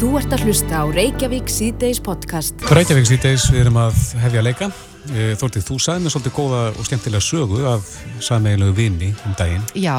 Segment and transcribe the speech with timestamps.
[0.00, 2.62] Þú ert að hlusta á Reykjavík C-Days podcast.
[2.72, 4.68] Reykjavík C-Days, við erum að hefja að leika.
[5.12, 7.90] Eh, Þórtið, þú sagði mér svolítið góða og skemmtilega sögu af
[8.24, 9.66] sameigilegu vinni um daginn.
[9.76, 9.98] Já,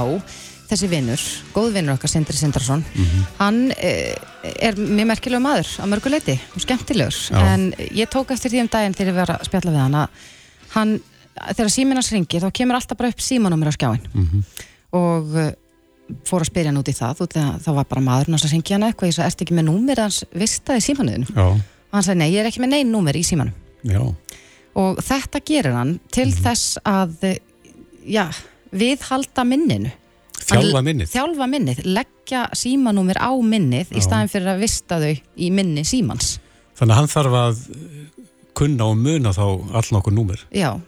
[0.71, 3.29] þessi vinnur, góð vinnur okkar, Sindri Sindrason, mm -hmm.
[3.43, 7.13] hann eh, er mjög merkilega maður á mörguleiti og skemmtilegur.
[7.29, 7.53] Já.
[7.53, 10.07] En ég tók eftir því um daginn þegar ég var að spjalla við hann að
[10.69, 11.01] hann,
[11.53, 14.01] þegar síminans ringi, þá kemur alltaf bara upp símanúmer á skjáin.
[14.13, 14.43] Mm -hmm.
[14.97, 15.53] Og eh,
[16.27, 18.77] fór að spyrja hann út í það og það var bara maður hans að syngja
[18.77, 19.11] hann eitthvað.
[19.11, 21.61] Ég sagði, ertu ekki með númer hans vistaði símanuðinu og
[21.93, 23.53] hann sagði, nei, ég er ekki með neyn númer í símanu
[23.87, 24.01] já.
[24.79, 26.37] og þetta gerir hann til mm.
[26.45, 27.25] þess að
[28.07, 28.25] já,
[28.71, 29.95] viðhalda minninu.
[30.41, 31.09] Þjálfa minnið.
[31.11, 33.97] þjálfa minnið, leggja símanúmer á minnið já.
[33.99, 36.37] í staðin fyrir að vista þau í minni símans.
[36.79, 37.65] Þannig að hann þarf að
[38.57, 40.41] kunna og muna þá all nokkur númer.
[40.49, 40.79] Já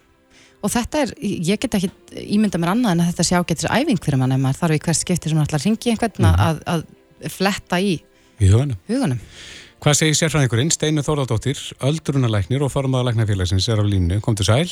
[0.64, 1.90] og þetta er, ég get ekki
[2.34, 4.80] ímynda mér annað en að þetta sé ágættis æfing fyrir mann ef maður þarf í
[4.86, 6.40] hvert skipti sem maður ætlar að ringi einhvern mm.
[6.46, 7.92] að, að fletta í,
[8.40, 8.80] í hugunum.
[8.88, 9.20] hugunum
[9.84, 10.72] Hvað segir sérfræðingurinn?
[10.72, 14.70] Steinu Þóraldóttir öldrunalæknir og formaðalæknarfélagsins er á línu, kom til sæl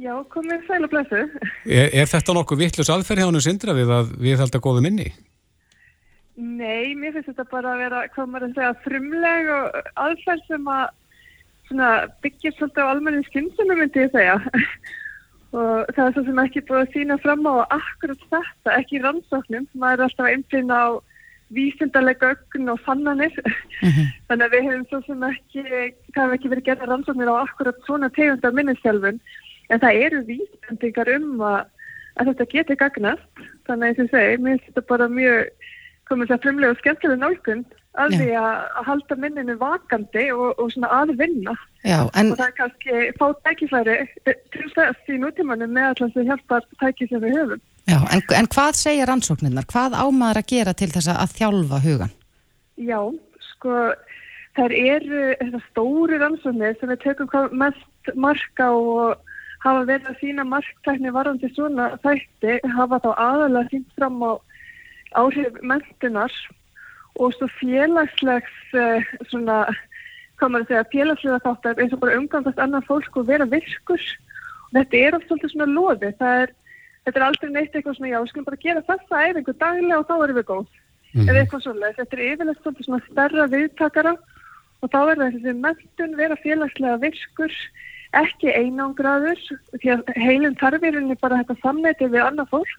[0.00, 3.92] Já, komið sæl og blessu er, er þetta nokkuð vittlust aðferð hjá hann sindra við
[3.92, 5.10] að við held að góðu minni?
[6.40, 10.72] Nei, mér finnst þetta bara að vera, hvað maður að segja, frumleg og aðferð sem
[10.72, 14.38] að byggja svolítið á almenni skynsinu myndi ég segja
[15.52, 19.02] og það er svo sem ekki búið að sína fram á akkurat þetta, ekki í
[19.04, 20.88] rannsóknum maður er alltaf að einblýna á
[21.52, 24.06] vísindarlega ögn og fannanir mm -hmm.
[24.28, 25.62] þannig að við hefum svo sem ekki
[26.14, 29.20] það hefur ekki verið gerða rannsóknir á akkurat svona tegund af minnisjálfun
[29.72, 31.60] en það eru vísendingar um að,
[32.20, 33.44] að þetta getur gagnast.
[33.68, 35.70] Þannig að ég finnst þetta bara mjög
[36.10, 40.88] komið það frumlega og skemmtilega nálgund að því að halda minninu vakandi og, og svona
[41.02, 41.52] aðvinna
[41.84, 42.30] Já, en...
[42.32, 47.08] og það er kannski fát tækifæri til þess í nútímanum með alltaf sem hjálpar tæki
[47.10, 49.66] sem við höfum Já, en, en hvað segja rannsóknirnar?
[49.68, 52.14] Hvað ámaður að gera til þess að þjálfa hugan?
[52.80, 53.00] Já,
[53.50, 53.80] sko
[54.56, 59.20] þær eru þetta stóri rannsóknir sem við tökum mest marka og
[59.62, 64.32] hafa verið að sína marktækni varandi svona þætti hafa þá aðalega sínt fram á
[65.18, 66.32] áhrif mentunar
[67.20, 69.64] og svo félagslegs uh, svona,
[70.40, 74.04] hvað maður segja, félagslega þáttar eins og bara umgangast annar fólk og vera virkur.
[74.68, 76.54] Og þetta er oft svolítið svona lofi, það er
[77.02, 80.08] þetta er aldrei neitt eitthvað svona, já, við skulum bara gera þessa æfingu daglega og
[80.08, 80.78] þá erum við góð.
[81.12, 81.26] Mm.
[81.28, 84.12] eða eitthvað svolítið, þetta er yfirlega svolítið svona stærra viðtakara
[84.82, 87.56] og þá er þessi mentun vera félagslega virkur
[88.16, 89.42] ekki einangraður
[89.80, 92.72] því að heilin þarfirinni bara þetta samneiti við annað fólk.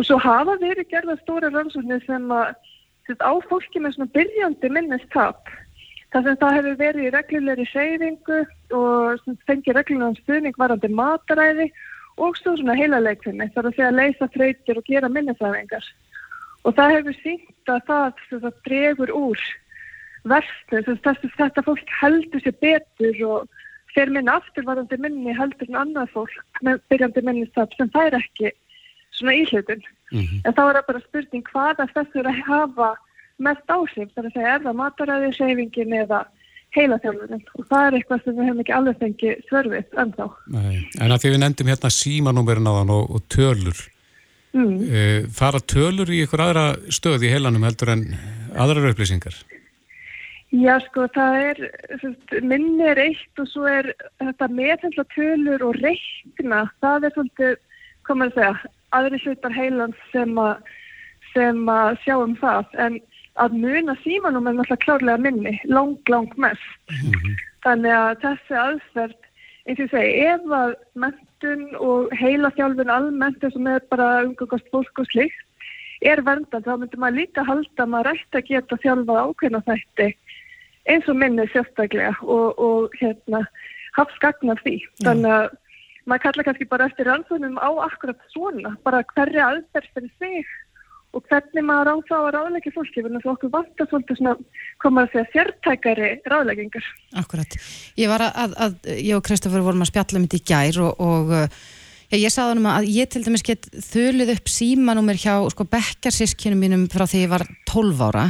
[0.00, 2.52] Og svo hafa verið gerða stóra rannsóknir sem að
[3.10, 5.48] á fólki með svona byrjandi minnistap.
[6.12, 8.40] Það sem það hefur verið í reglulegri seyfingu
[8.76, 11.70] og fengið reglulegan stuðning varandi mataræði
[12.20, 13.48] og svo svona heila leikfinni.
[13.54, 15.88] Það er að segja að leysa þrautir og gera minnisæfingar.
[16.62, 19.46] Og það hefur sínt að það, það dregur úr
[20.28, 20.82] verstu.
[21.38, 23.62] Þetta fólk heldur sér betur og
[23.94, 28.52] fer minna afturvarandi minni heldur en annað fólk með byrjandi minnistap sem fær ekki
[29.16, 29.82] svona íhlutun.
[30.12, 30.40] Mm -hmm.
[30.44, 32.90] En þá er það bara spurning hvaða þessur að hafa
[33.42, 36.24] mest áhrif, þar að segja er það mataræði, seyfingin eða
[36.72, 40.28] heila þjálfurinn og það er eitthvað sem við hefum ekki alveg fengið svörfið ennþá.
[40.54, 43.80] Nei, en að því við nefndum hérna símanúmerin á þann og, og tölur,
[44.56, 44.76] mm.
[44.88, 45.02] e,
[45.36, 48.06] fara tölur í ykkur aðra stöð í heilanum heldur en
[48.56, 49.36] aðrar upplýsingar?
[50.52, 51.60] Já sko það er,
[52.44, 57.54] minni er eitt og svo er þetta meðhendla tölur og reikna, það er svolítið,
[58.04, 60.62] komur að segja, aðri hlutar heilans sem að,
[61.32, 63.00] sem að sjá um það en
[63.40, 66.66] að muna símanum er náttúrulega klárlega minni, lang, lang mest.
[66.90, 67.36] Mm -hmm.
[67.64, 69.20] Þannig að þessi aðferð,
[69.66, 74.24] eins og ég segi, ef að mentun og heila þjálfun almennt eins og með bara
[74.26, 75.46] umgangast fólk og slikt
[76.02, 80.08] er verndað, þá myndir maður líka halda að maður ætti að geta þjálfað ákveðna þætti
[80.90, 83.44] eins og minni sérstaklega og, og hérna,
[83.94, 84.80] haft skagnar því.
[85.04, 85.50] Þannig að
[86.08, 90.52] maður kalla kannski bara eftir rannsóknum á akkurat svona, bara hverja aðferð fyrir sig
[91.12, 94.34] og hvernig maður á þá að ráðleggja fólki þannig að okkur vantar svolítið svona
[94.80, 96.88] koma að segja sértækari ráðleggingar.
[97.20, 97.56] Akkurat,
[98.00, 101.02] ég var að, að ég og Kristoffer vorum að spjalla um þetta í gær og,
[101.04, 105.34] og já, ég sagði hann um að ég til dæmis get þöluð upp símanúmer hjá
[105.52, 108.26] sko bekkarsískjunum mínum frá því ég var 12 ára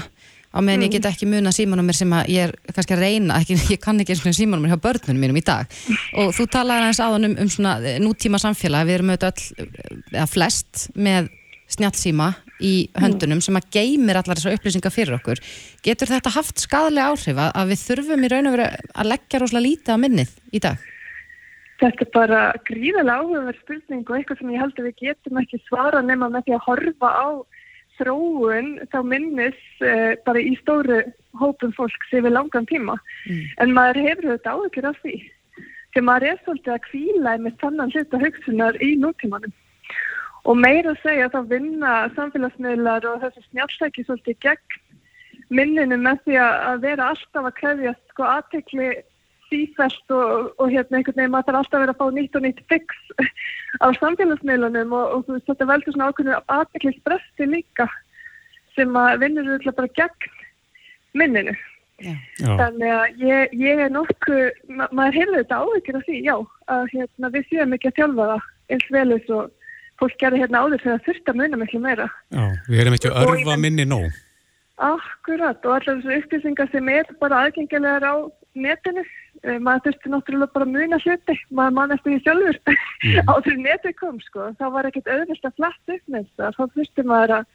[0.53, 0.87] á meðan mm.
[0.87, 4.01] ég get ekki muna símanúmer sem að ég er kannski að reyna, ekki, ég kann
[4.03, 5.79] ekki eins og símanúmer hjá börnunum mínum í dag
[6.21, 10.89] og þú talaði aðeins áðan um, um svona nútíma samfélag, við erum auðvitað öll, flest
[10.95, 11.33] með
[11.73, 12.29] snjálfsíma
[12.63, 15.41] í höndunum sem að geymir allar þessar upplýsingar fyrir okkur.
[15.85, 19.69] Getur þetta haft skadalega áhrif að við þurfum í raun og veru að leggja rosalega
[19.69, 20.85] lítið á minnið í dag?
[21.83, 25.63] Þetta er bara gríðarlega áhugaverð spurning og eitthvað sem ég held að við getum ekki
[25.65, 27.27] svara nema með því að horfa á
[27.99, 31.03] þróun þá minnis uh, bara í stóru
[31.41, 32.99] hópum fólks yfir langan tíma
[33.29, 33.43] mm.
[33.65, 35.17] en maður hefur þetta áhugir af því
[35.93, 39.53] sem maður er svolítið að kvíla með þannan hluta hugsunar í nútímanum
[40.49, 44.81] og meira að segja þá vinna samfélagsmiðlar og þessi snjálfsæki svolítið gegn
[45.53, 48.89] minninu með því að vera alltaf að krefjast sko aðtekli
[49.53, 52.47] sífælt og, og hérna einhvern veginn maður þarf alltaf að vera að fá nýtt og
[52.47, 53.03] nýtt fix
[53.85, 57.89] á samfélagsmiðlunum og, og veist, þetta veldur svona ákveðinu aðtekli stresti líka
[58.77, 60.33] sem að vinnur útla bara gegn
[61.21, 61.55] minninu.
[62.03, 62.15] Já.
[62.59, 66.35] Þannig að ég, ég er nokkuð, ma maður heyrður þetta áhugir af því, já,
[66.75, 69.51] að hérna, við séum ekki að þjálfa það eins velis og
[70.01, 72.09] fólk gerði hérna áður þegar þurft að muna miklu meira.
[72.33, 74.21] Já, við erum ekki að örfa minni nóg.
[74.83, 78.15] Akkurat og allar þessu upplýsingar sem er bara aðgengilegar á
[78.59, 79.05] netinu,
[79.43, 83.17] maður þurfti náttúrulega bara að muna hluti, maður mann eftir því sjálfur mm.
[83.27, 86.63] á því netið kom sko, þá var ekkert auðvist að flatta upp með það, þá
[86.77, 87.49] þurfti maður að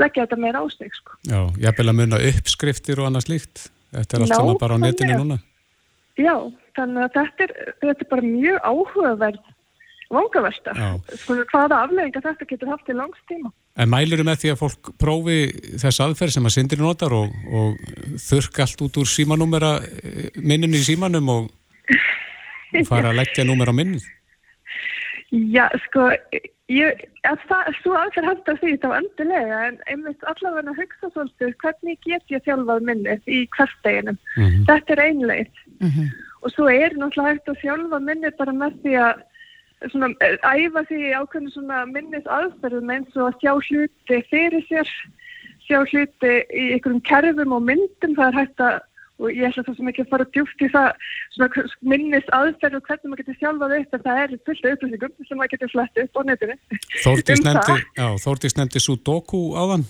[0.00, 1.18] leggja þetta meira ástig sko.
[1.28, 4.84] Já, ég vil að muna uppskriftir og annað slíkt, þetta er allt saman bara á
[4.86, 5.38] netinu núna.
[6.16, 6.34] Já,
[6.78, 7.54] þannig að þetta er,
[7.84, 9.52] þetta er bara mjög áhugaverð
[10.16, 10.74] vangaversta.
[11.20, 13.52] Sko, hvaða aflegginga þetta getur haft í langs tíma.
[13.76, 15.38] En mælir þú með því að fólk prófi
[15.76, 17.74] þess aðferð sem að syndir notar og, og
[18.24, 21.50] þurrk allt út úr símanúmera eh, minninu í símanum og,
[22.72, 24.06] og fara að leggja númer á minnið?
[25.52, 26.08] Já, sko,
[26.72, 27.04] ég,
[27.50, 31.98] það, svo aðferð haldar því þetta var öndilega en einmitt allavega að hugsa svolítið hvernig
[32.06, 34.20] get ég þjálfað minnið í hversteginum.
[34.38, 34.66] Mm -hmm.
[34.70, 36.12] Þetta er einleið mm -hmm.
[36.40, 39.24] og svo er náttúrulega hægt að þjálfa minnið bara með því að
[39.84, 44.92] svona, eh, æfa því ákveðinu svona minnis aðferðum eins og að sjá hluti fyrir sér,
[45.66, 48.80] sjá hluti í einhverjum kerfum og myndum, það er hægt að,
[49.16, 51.06] og ég ætla það sem ekki að fara djúft í það,
[51.36, 55.40] svona minnis aðferð og hvernig maður getur sjálfað upp, en það er fullt upplýsingum sem
[55.40, 56.58] maður getur flett upp á netinu.
[57.04, 59.88] Þórtís um Þórtís nefndi Sudoku áðan?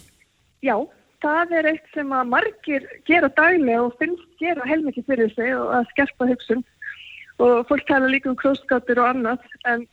[0.67, 0.77] Já,
[1.23, 5.75] það er eitt sem að margir gera dæli og finnst gera heilmikið fyrir sig og
[5.79, 6.65] að skerpa hugsun
[7.43, 9.85] og fólk tala líka um króskátur og annað en,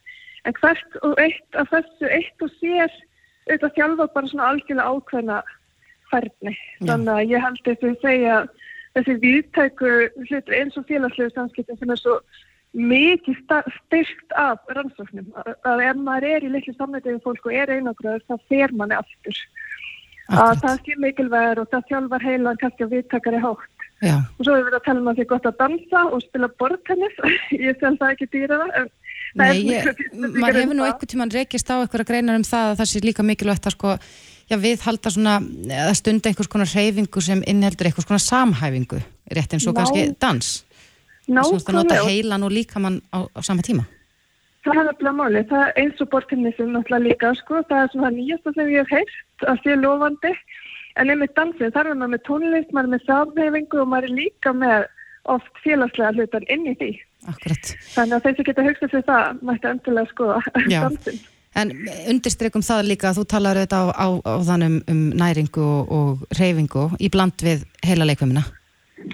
[0.48, 2.92] en hvert og eitt af þessu eitt og sér
[3.50, 5.42] auðvitað þjálfa bara svona algjörlega ákveðna
[6.12, 6.56] færni.
[6.88, 8.40] Þannig að ég held þess að segja
[8.94, 9.94] þessi viðtæku
[10.30, 12.18] hlutur eins og félagslegu samskiptin sem er svo
[12.74, 13.42] mikið
[13.78, 15.28] styrkt af rannsóknum.
[15.68, 19.42] Að ef maður er í litlu samveitegum fólk og er einagröður þá fer manni aftur.
[20.32, 23.73] Að það sé mikilvægur og það þjálfar heilan kannski að viðtækari hátt.
[24.04, 24.18] Já.
[24.20, 26.26] og svo hefur við verið að tala um að það er gott að dansa og
[26.26, 27.16] spila bortennis
[27.68, 28.92] ég sel það ekki dýra það
[29.34, 32.90] Nei, ég, maður hefur nú einhvern tíman rekist á einhverja greinar um það að það
[32.92, 33.94] sé líka mikilvægt að sko,
[34.52, 35.40] já við halda svona
[35.88, 39.00] að stunda einhvers konar reyfingu sem innheldur einhvers konar samhæfingu
[39.34, 40.52] rétt eins og Ná, kannski dans
[41.26, 43.88] þess að nota heilan og líka mann á, á sama tíma.
[44.64, 48.12] Það er alveg máli, það er eins og bortennisum náttúrulega líka sko, það er svona
[48.16, 50.32] nýjasta sem ég hef heilt að sé lofandi
[51.02, 54.54] En einmitt dansið, þar er maður með tónlist, maður með samhefingu og maður er líka
[54.54, 54.88] með
[55.34, 56.90] oft félagslega hlutan inn í því.
[57.32, 57.76] Akkurat.
[57.94, 60.42] Þannig að þeir sem geta hugsað fyrir það mætti endilega skoða
[60.74, 61.22] dansin.
[61.54, 61.70] En
[62.10, 65.94] undirstrykum það líka að þú talar auðvitað á, á, á þann um, um næringu og,
[65.94, 68.44] og reyfingu í bland við heila leikvömmina.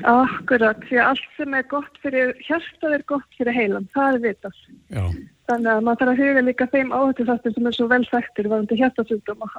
[0.07, 4.23] Akkurat, því að allt sem er gott fyrir hjartað er gott fyrir heilan, það er
[4.27, 4.63] vitað.
[4.93, 5.03] Já.
[5.49, 8.49] Þannig að maður þarf að huga líka þeim áhættu þáttum sem er svo vel þekktir
[8.51, 9.55] varandi hjartasugdum og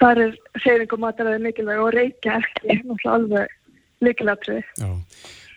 [0.00, 3.54] þar er mataræði mikilvæg og reykja ekki náttúrulega alveg
[4.04, 4.62] líkilatriði.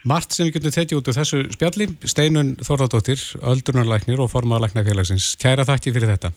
[0.08, 5.34] Mart sem við getum þetta út af þessu spjalli, Steinun Þorðardóttir, öldrunarlæknir og formalæknarfélagsins.
[5.42, 6.32] Kæra þakki fyrir þetta.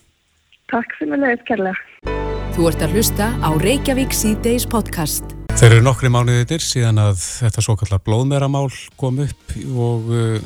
[0.71, 2.09] Takk sem er leiðis kærlega.
[2.51, 5.37] Þú ert að hlusta á Reykjavík C-Days podcast.
[5.55, 8.67] Þeir eru nokkri mánuðir síðan að þetta svo kallar blóðmeramál
[8.99, 10.37] kom upp og uh,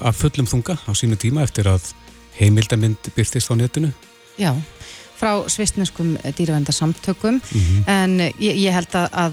[0.00, 1.90] að fullum þunga á sínu tíma eftir að
[2.38, 3.92] heimildamind byrtist á netinu.
[4.40, 4.54] Já
[5.18, 7.82] frá svistneskum dýravendarsamtökum mm -hmm.
[7.86, 9.32] en ég, ég held að, að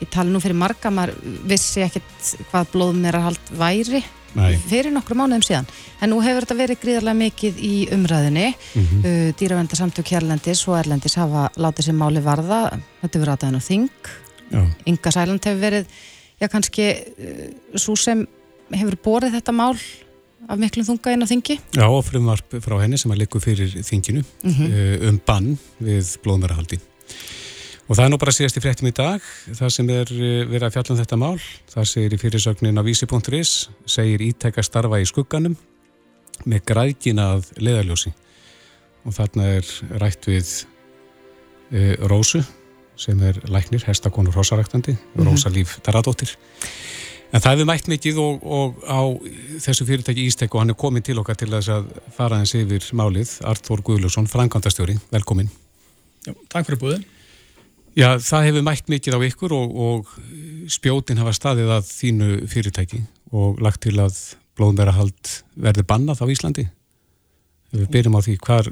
[0.00, 1.14] ég tala nú fyrir marga maður
[1.48, 4.04] vissi ekkert hvað blóðmerarhald væri
[4.36, 4.56] Nei.
[4.68, 5.68] fyrir nokkru mánuðum síðan.
[6.00, 9.04] En nú hefur þetta verið gríðarlega mikið í umræðinni mm -hmm.
[9.06, 12.80] uh, dýravendarsamtök hérlendis og erlendis hafa látið sér máli varða.
[13.02, 13.90] Þetta verið aðeins og þing.
[14.86, 15.86] Inga Sæland hefur verið
[16.40, 18.26] já kannski uh, svo sem
[18.72, 19.76] hefur borið þetta mál
[20.48, 21.58] af miklum þunga inn á þingi.
[21.76, 25.08] Já, og frumvarp frá henni sem að likur fyrir þinginu mm -hmm.
[25.08, 26.80] um bann við blóðmærahaldi.
[27.86, 29.22] Og það er nú bara síðast í fréttum í dag,
[29.54, 31.36] það sem er eh, verið að fjalla um þetta mál.
[31.70, 33.52] Það segir í fyrirsögnin á vísi.is,
[33.86, 35.54] segir ítækka starfa í skugganum
[36.50, 38.10] með grækina að leðaljósi.
[39.06, 39.68] Og þarna er
[40.02, 40.48] rætt við
[41.70, 42.42] e, Rósu,
[42.98, 45.30] sem er læknir, hestakonur Rósaræktandi, mm -hmm.
[45.30, 46.34] Rósa Líf Taradóttir.
[47.34, 49.02] En það hefur mætt mikið og, og á
[49.64, 52.86] þessu fyrirtæki Ístek og hann er komin til okkar til þess að fara hans yfir
[52.96, 53.32] málið.
[53.48, 55.50] Artur Guðlusson, frangandastjóri, velkomin.
[56.26, 57.04] Já, takk fyrir búið.
[57.96, 60.16] Já, það hefur mætt mikið á ykkur og, og
[60.72, 63.02] spjótin hafa staðið að þínu fyrirtæki
[63.34, 64.18] og lagt til að
[64.56, 66.66] blóðmerahald verði bannað á Íslandi.
[67.74, 68.68] Við byrjum á því hvar,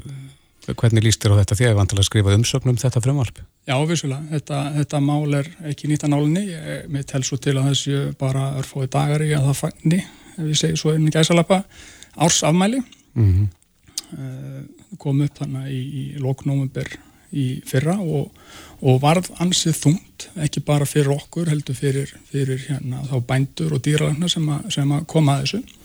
[0.73, 3.41] hvernig líst þér á þetta því að ég vant að skrifa umsögnum þetta frumvarp?
[3.69, 4.23] Já, vissulega.
[4.33, 6.45] Þetta, þetta mál er ekki nýtt að nálinni.
[6.93, 10.01] Mér tel svo til að þessu bara örfóði dagari að það fagni,
[10.35, 11.63] ef ég segi svo einnig gæsalappa,
[12.17, 12.81] árs afmæli.
[13.15, 13.51] Mm -hmm.
[14.99, 16.89] kom upp þannig í, í lóknómumber
[17.35, 18.31] í fyrra og,
[18.85, 23.83] og varð ansið þungt, ekki bara fyrir okkur, heldur fyrir, fyrir hérna, þá bændur og
[23.85, 25.81] dýralegna sem, sem að koma að þessu.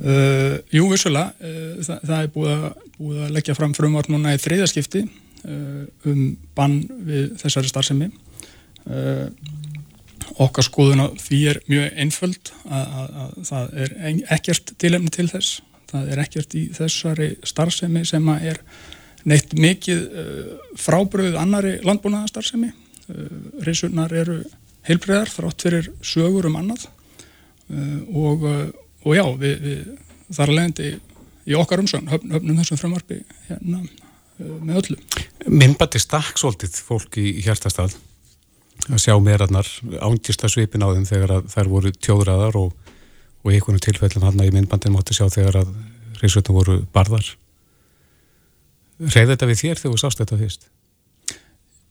[0.00, 2.68] Uh, jú, vissulega, uh, það, það er búið að,
[3.00, 5.06] búið að leggja fram frumvart núna í þriðaskipti
[5.40, 8.10] Uh, um bann við þessari starfsemi.
[8.84, 9.30] Uh,
[10.40, 13.94] okkar skoðun á því er mjög einföld að, að, að það er
[14.36, 15.62] ekkert tilhemni til þess.
[15.88, 18.60] Það er ekkert í þessari starfsemi sem er
[19.24, 22.74] neitt mikið uh, frábröðuð annari landbúnaðarstarfsemi.
[23.64, 24.42] Reysurnar eru
[24.86, 26.84] heilbreyðar þrátt fyrir sögur um annað.
[28.14, 28.44] Og,
[29.02, 30.92] og já við, við þar leðandi
[31.48, 33.82] í okkar umsögn höfnum, höfnum þessum frumvarfi hérna
[34.40, 34.98] með öllu.
[35.48, 37.96] Minnbætti stakk svolítið fólk í hjartastað
[38.88, 39.68] að sjá meðrannar
[40.04, 42.72] ángista svipin á þeim þegar þær voru tjóðraðar og,
[43.44, 45.74] og einhvern tilfellum hann í minnbændin mátti sjá þegar að
[46.20, 47.26] reysvöldum voru barðar.
[49.00, 50.66] Reyði þetta við þér þegar þú sást þetta fyrst?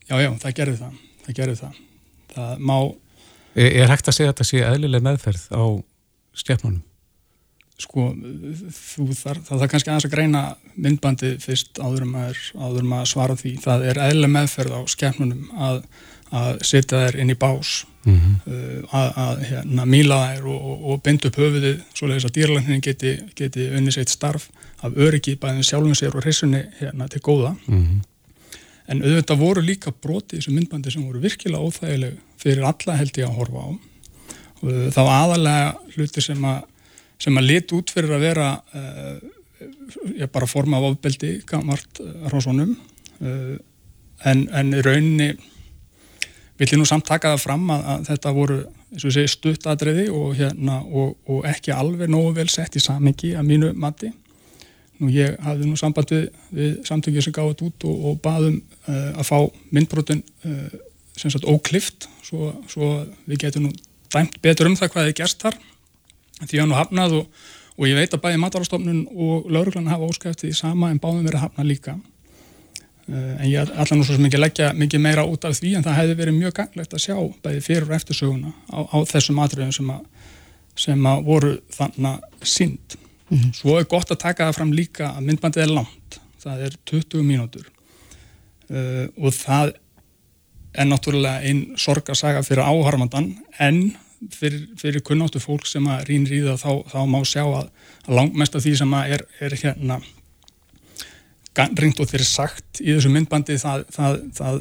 [0.10, 1.00] Já, já, það gerði það.
[1.26, 1.80] Það gerði það.
[2.34, 2.76] Það má...
[3.58, 5.64] Er, er hægt að segja að þetta sé eðlileg meðferð á
[6.38, 6.84] stjafnunum?
[7.80, 8.10] Sko,
[9.16, 10.44] þar, það er kannski aðeins að greina
[10.76, 15.78] myndbandi fyrst áður að, áður að svara því það er eðlega meðferð á skemmnunum að,
[16.36, 17.72] að setja þær inn í bás
[18.04, 18.36] mm -hmm.
[18.52, 22.84] uh, að, að hérna, míla þær og, og, og binda upp höfuðið svoleiðis að dýrlæknin
[22.84, 24.50] geti, geti unni seitt starf
[24.84, 28.02] af öryggi bæðin sjálfum sér og hrissunni hérna, til góða mm -hmm.
[28.88, 33.28] en auðvitað voru líka broti þessu myndbandi sem voru virkilega óþægileg fyrir alla held ég
[33.28, 33.70] að horfa á
[34.60, 36.64] og þá aðalega hluti sem að
[37.20, 39.18] sem að lit út fyrir að vera uh,
[40.16, 43.56] ég bara forma af ofbeldi gamart hrósunum uh,
[44.28, 45.34] en, en í rauninni
[46.60, 48.60] vill ég nú samt taka það fram að, að þetta voru
[49.00, 53.72] segi, stuttadriði og, hérna, og, og ekki alveg nógu vel sett í samengi að mínu
[53.80, 54.12] mati.
[55.00, 59.12] Nú ég hafði nú samband við, við samtöngið sem gáði út og, og baðum uh,
[59.16, 59.38] að fá
[59.72, 60.80] myndbrotin uh,
[61.20, 62.92] sem sagt óklift svo, svo
[63.28, 63.74] við getum nú
[64.12, 65.60] dæmt betur um það hvað þið gerst þar
[66.48, 67.42] því hann og hafnað og,
[67.80, 71.42] og ég veit að bæði matarastofnun og lauruglan hafa óskæftið í sama en báðum verið
[71.42, 71.98] að hafna líka.
[73.10, 75.76] Uh, en ég ætla nú svo sem ekki að leggja mikið meira út af því
[75.80, 78.98] en það hefði verið mjög ganglegt að sjá bæði fyrir og eftir söguna á, á
[79.10, 79.90] þessum matriðum sem,
[80.78, 82.98] sem að voru þannig að synd
[83.30, 83.54] mm -hmm.
[83.58, 86.20] svo er gott að taka það fram líka að myndbandið er langt.
[86.40, 87.66] Það er 20 mínútur.
[88.70, 89.74] Uh, og það
[90.74, 93.96] er náttúrulega einn sorgasaga fyrir áharmandan en
[94.34, 97.70] fyrir, fyrir kunnáttu fólk sem að rínir í það þá, þá má sjá að,
[98.08, 100.00] að langmest af því sem að er, er hérna
[101.60, 104.60] reynd og þeir sagt í þessu myndbandi það, það, það,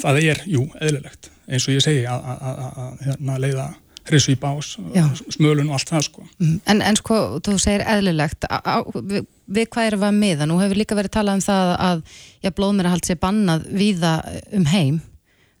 [0.00, 3.70] það er, jú, eðlilegt eins og ég segi að, að, að hérna, leiða
[4.08, 5.04] hrissu í bás, Já.
[5.30, 6.24] smölun og allt það sko.
[6.42, 10.48] Mm, en, en sko, þú segir eðlilegt, á, við, við hvað erum við að miða?
[10.50, 12.02] Nú hefur líka verið talað um það að
[12.58, 14.16] blóðmæra hald sér bannað viða
[14.58, 14.98] um heim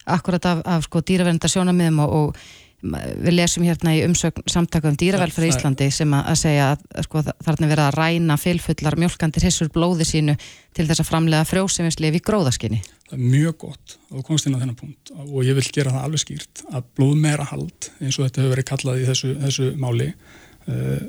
[0.04, 2.36] akkurat af, af sko dýraverndar sjónamiðum og, og
[2.82, 7.04] við lesum hérna í umsögn samtaka um dýravelfur í Íslandi sem að, að segja að
[7.06, 10.34] sko, þarna verða að ræna fylfullar mjölkandir hissur blóði sínu
[10.74, 12.80] til þess að framlega frjósefinslið í gróðaskinni.
[13.06, 15.94] Það er mjög gott að þú komst inn á þennan punkt og ég vil gera
[15.94, 19.70] það alveg skýrt að blóðmera hald eins og þetta hefur verið kallað í þessu, þessu
[19.78, 21.02] máli uh,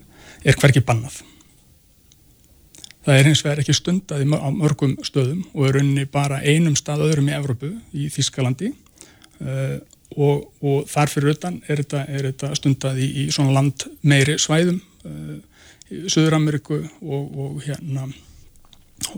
[0.43, 1.23] er hverkið bannað.
[3.03, 7.07] Það er hins vegar ekki stundað á mörgum stöðum og er unni bara einum stað
[7.09, 8.69] öðrum í Evrópu, í Þískalandi
[9.43, 14.37] og, og þar fyrir utan er þetta, er þetta stundað í, í svona land meiri
[14.41, 14.79] svæðum
[15.93, 18.07] í Suður-Ameriku og, og hérna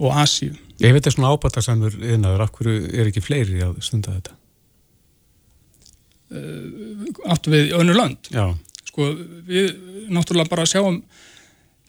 [0.02, 0.56] og Asíu.
[0.82, 4.34] Ég veit það svona ábatasamur yfirnaður, af hverju er ekki fleiri að stunda þetta?
[6.36, 8.32] Uh, áttu við í önnu land?
[8.34, 8.50] Já.
[8.90, 9.12] Sko
[9.48, 9.72] við
[10.12, 11.00] náttúrulega bara sjáum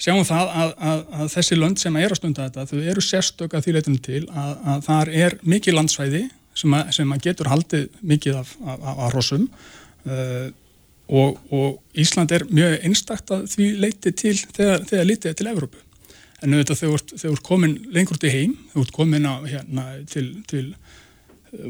[0.01, 3.57] sjáum það að, að, að þessi lönd sem er að stunda þetta, þau eru sérstök
[3.57, 6.23] að því leytunum til að, að þar er mikið landsvæði
[6.57, 9.49] sem, sem getur haldið mikið af, af, af rossum
[10.07, 10.49] uh,
[11.07, 15.51] og, og Ísland er mjög einstakt að því leiti til þegar, þegar litið er til
[15.53, 15.83] Evrópu.
[16.43, 20.27] En auðvitað þegar þú ert komin lengur til heim, þú ert komin á, hérna, til,
[20.51, 20.67] til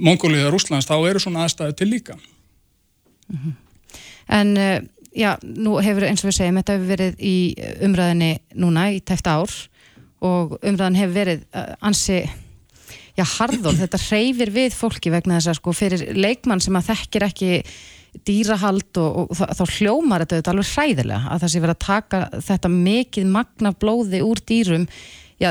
[0.02, 2.16] Mongóliða Rúslands, þá eru svona aðstæðu til líka.
[3.28, 3.54] Mm -hmm.
[4.28, 8.90] En uh, já, nú hefur eins og við segjum, þetta hefur verið í umræðinni núna
[8.92, 9.50] í tæft ár
[10.20, 11.40] og umræðin hefur verið
[11.80, 12.30] ansi,
[13.16, 17.28] já, harðól, þetta reyfir við fólki vegna þess að sko fyrir leikmann sem að þekkir
[17.28, 17.52] ekki
[18.26, 22.20] dýrahald og, og þá, hljómar þetta auðvitað alveg hræðilega að það sé verið að taka
[22.48, 24.86] þetta mikið magna blóði úr dýrum
[25.42, 25.50] já,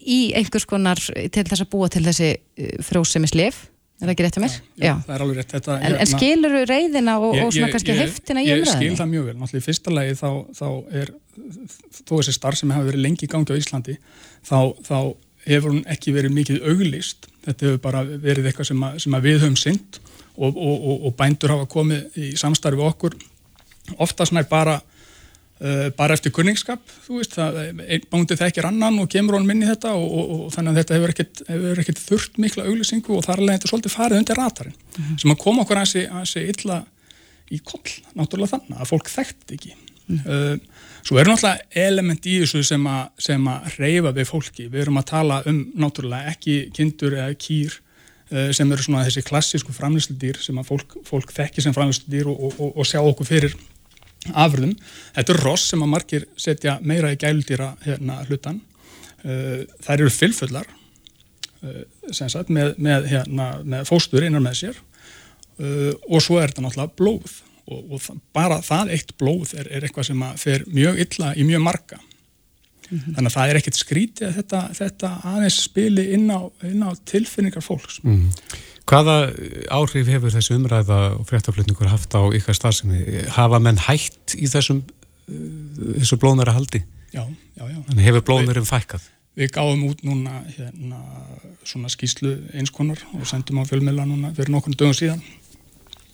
[0.00, 3.66] í einhvers konar til þess að búa til þessi uh, frjósemis-lif
[4.00, 4.52] Er það ekki rétt að mér?
[4.56, 5.50] Já, já, það er alveg rétt.
[5.52, 8.70] Þetta, en, hérna, en skilur þú reyðina og, ég, og svona kannski heftina í umræðinu?
[8.70, 9.34] Ég skil það mjög vel.
[9.36, 10.68] Náttúrulega í fyrsta lagi þá, þá
[11.02, 11.10] er,
[11.98, 13.96] þó þessi starf sem hefur verið lengi í gangi á Íslandi,
[14.40, 14.56] þá,
[14.88, 14.96] þá
[15.46, 17.28] hefur hún ekki verið mikið auglist.
[17.46, 20.00] Þetta hefur bara verið eitthvað sem, að, sem að við höfum synd
[20.36, 23.18] og, og, og bændur hafa komið í samstarfi okkur.
[23.98, 24.80] Oftast nær bara
[25.60, 29.66] Uh, bara eftir kunningskap, þú veist það, einn bándið þekkir annan og kemur honum inn
[29.66, 33.12] í þetta og, og, og þannig að þetta hefur ekkert, hefur ekkert þurft mikla auglýsingu
[33.18, 35.18] og þar er þetta svolítið farið undir ratarinn mm -hmm.
[35.20, 36.78] sem að koma okkur að sé illa
[37.52, 40.30] í koll, náttúrulega þannig að fólk þekkt ekki mm -hmm.
[40.32, 44.84] uh, svo eru náttúrulega element í þessu sem að, sem að reyfa við fólki, við
[44.84, 49.74] erum að tala um náttúrulega ekki kindur eða kýr uh, sem eru svona þessi klassísku
[49.76, 53.56] framlýslu sem að fólk, fólk þekki sem framlýslu og, og sjá okkur fyrir
[54.36, 54.74] afröðum.
[55.16, 58.60] Þetta er ross sem að margir setja meira í gæludýra hérna hlutan.
[59.24, 60.68] Uh, þær eru fylfullar
[61.64, 64.86] uh, sagt, með, með, hérna, með fóstur innan með sér
[65.60, 67.32] og svo er þetta náttúrulega blóð
[67.70, 71.46] og, og það, bara það eitt blóð er, er eitthvað sem fer mjög illa í
[71.48, 72.00] mjög marga.
[72.90, 73.14] Mm -hmm.
[73.14, 76.90] Þannig að það er ekkert skrítið að þetta, þetta aðeins spili inn á, inn á
[77.06, 78.00] tilfinningar fólks.
[78.02, 78.58] Mm -hmm.
[78.90, 79.16] Hvaða
[79.70, 83.22] áhrif hefur þessu umræða og fréttaflutningur haft á ykkar starfsemi?
[83.30, 86.82] Hafa menn hætt í þessum uh, þessu blóðnæra haldi?
[87.14, 87.22] Já,
[87.54, 87.78] já, já.
[87.86, 89.06] Þannig hefur blóðnærum fækkað?
[89.38, 90.98] Við gáum út núna hérna,
[91.64, 95.22] svona skýslu einskonar og sendum á fjölmjöla núna fyrir nokkurnu dögum síðan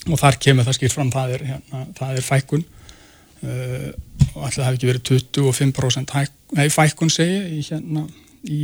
[0.06, 3.88] og þar kemur það skýrt fram, það er, hérna, það er fækkun uh,
[4.34, 8.06] og alltaf hefur ekki verið 25% hæk, nei, fækkun segi í, hérna,
[8.44, 8.60] í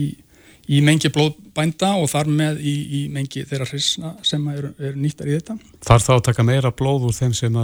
[0.71, 5.31] í mengi blóðbænda og þar með í, í mengi þeirra hrisna sem eru er nýttar
[5.31, 5.57] í þetta.
[5.83, 7.59] Þar þá að taka meira blóð úr þeim sem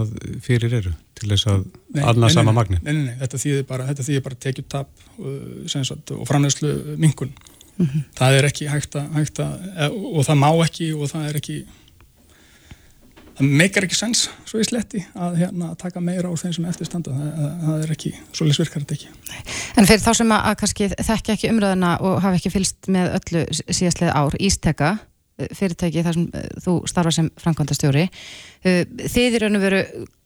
[0.44, 1.68] fyrir eru til þess að
[2.02, 2.80] aðna sama magni?
[2.82, 3.86] Nei, nei, nei, þetta þýðir bara,
[4.26, 7.32] bara tekjutap uh, og framlegslu mingun.
[7.78, 8.06] Mm -hmm.
[8.18, 11.58] Það er ekki hægt að, hægt að og það má ekki og það er ekki
[13.38, 17.14] það meikar ekki sens svo í sletti að hérna, taka meira úr þeim sem eftirstanda
[17.14, 21.36] það, það er ekki, svolítið svirkar þetta ekki En fyrir þá sem að kannski þekkja
[21.36, 24.94] ekki umröðina og hafa ekki fylst með öllu síðastlega ár, Ísteka
[25.38, 28.80] eh, fyrirtæki þar sem eh, þú starfa sem framkvæmdastjóri eh,
[29.14, 29.82] þið eru veru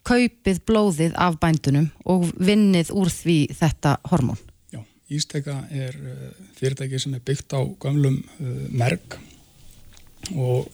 [0.09, 4.40] kaupið blóðið af bændunum og vinnið úr því þetta hormón.
[4.72, 4.81] Já,
[5.12, 5.94] Ísteka er
[6.57, 8.18] fyrirtæki sem er byggt á gamlum
[8.72, 9.20] merk
[10.35, 10.66] og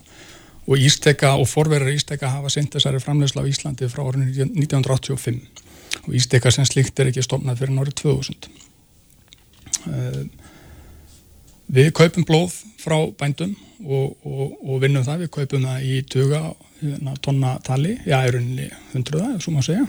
[0.68, 5.40] og Ísteka og forverðar Ísteka hafa sendt þessari framlegsla á Íslandi frá árinu 1985
[6.04, 8.50] og Ísteka sem slikt er ekki stofnað fyrir árið 2000
[9.88, 10.22] uh,
[11.68, 13.52] Við kaupum blóð frá bændum
[13.84, 16.40] og, og, og vinnum það, við kaupum það í tuga
[16.80, 19.84] hérna, tonna tali, já, í rauninni hundruða, svo má segja.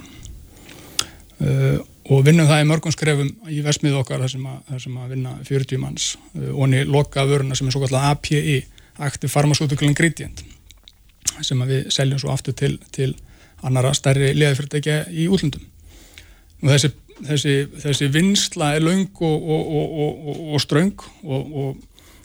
[1.40, 1.80] Uh,
[2.12, 5.16] og vinnum það í mörgum skrefum í vesmið okkar þar sem að, þar sem að
[5.16, 6.10] vinna 40 manns.
[6.36, 8.60] Uh, og er loka vöruna sem er svo kallar API
[9.00, 10.44] Active Pharmaceutical Ingredient
[11.46, 13.14] sem við seljum svo aftur til, til
[13.66, 15.66] annara stærri liðafyrirtækja í útlundum.
[16.60, 16.92] Nú þessi,
[17.28, 21.06] þessi, þessi vinsla er laung og, og, og, og ströng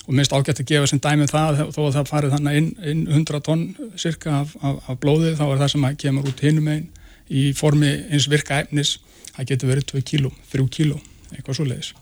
[0.04, 3.02] og minnst ágætt að gefa sem dæmið það þó að það farið þannig inn, inn
[3.08, 3.64] 100 tonn
[4.00, 6.88] cirka af, af, af blóðið þá er það sem kemur út hinum einn
[7.32, 8.98] í formi eins virka efnis
[9.30, 10.98] það getur verið 2 kíló, 3 kíló
[11.32, 11.94] eitthvað svo leiðis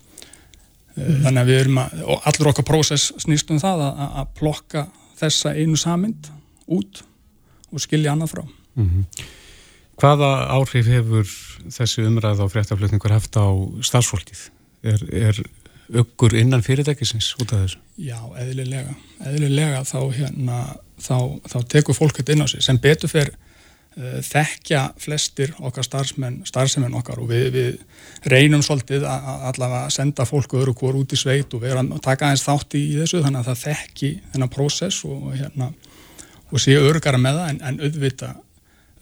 [0.96, 1.22] mm.
[1.22, 4.87] þannig að við erum að, og allur okkar prósess snýst um það að, að plokka
[5.22, 6.33] þessa einu samind
[6.73, 7.03] út
[7.73, 8.45] og skilja annað frá.
[8.75, 9.25] Mm -hmm.
[10.01, 11.29] Hvaða áhrif hefur
[11.71, 13.47] þessi umræð á fréttaflutningur haft á
[13.85, 14.51] starfsfólkið?
[14.83, 15.43] Er, er
[15.93, 17.79] ökkur innan fyrirtækisins út af þessu?
[18.01, 18.95] Já, eðlilega.
[19.21, 20.59] Eðlilega þá, hérna,
[21.01, 25.87] þá, þá tekur fólk þetta inn á sig sem betur fyrir uh, þekkja flestir okkar
[25.87, 31.15] starfsmenn, starfsmenn okkar og við, við reynum svolítið að allavega senda fólk öðru hvort út
[31.15, 34.55] í sveit og vera að taka aðeins þátt í þessu þannig að það þekki þennan
[34.57, 35.73] prósess og hérna
[36.53, 38.33] og séu örgara með það en, en auðvita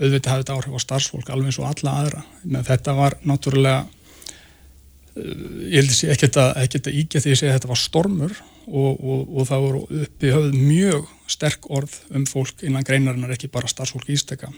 [0.01, 2.23] auðvita hafði þetta áhrif á starfsfólk alveg eins og alla aðra.
[2.45, 7.53] Men þetta var náttúrulega uh, ég held að sé að, að ígja því að segja
[7.53, 8.35] að þetta var stormur
[8.71, 13.51] og, og, og það voru uppi höfð mjög sterk orð um fólk innan greinarinnar ekki
[13.53, 14.51] bara starfsfólk ístekka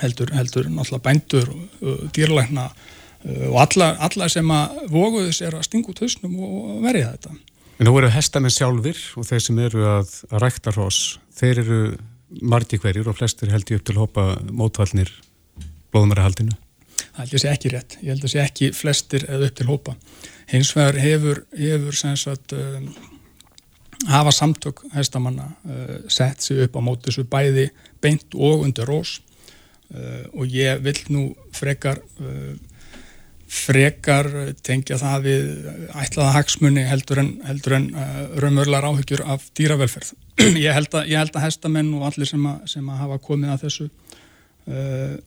[0.00, 5.66] heldur, heldur náttúrulega bændur uh, dýrlækna uh, og alla, alla sem að voguðu sér að
[5.66, 7.34] stinga út hausnum og verja þetta.
[7.80, 11.80] En nú eru hestamenn sjálfur og þeir sem eru að, að rækta hross, þeir eru
[12.42, 15.12] margi hverjur og flestir held ég upp til að hopa mótvallnir
[15.90, 16.56] blóðumæra haldinu?
[17.00, 17.96] Það held ég sé ekki rétt.
[18.00, 19.96] Ég held að sé ekki flestir eða upp til að hopa.
[20.50, 22.90] Hins vegar hefur, hefur sagt, um,
[24.10, 27.68] hafa samtök hestamanna uh, sett sig upp á móti þessu bæði
[28.00, 29.18] beint og undir rós
[29.92, 31.24] uh, og ég vil nú
[31.56, 32.56] frekar uh,
[33.50, 34.28] frekar
[34.62, 35.46] tengja það við
[35.98, 40.14] ætlaða hagsmunni heldur en, heldur en uh, raunverulegar áhyggjur af dýravelferð.
[40.66, 43.54] ég, held að, ég held að hestamenn og allir sem að, sem að hafa komið
[43.54, 45.18] að þessu uh,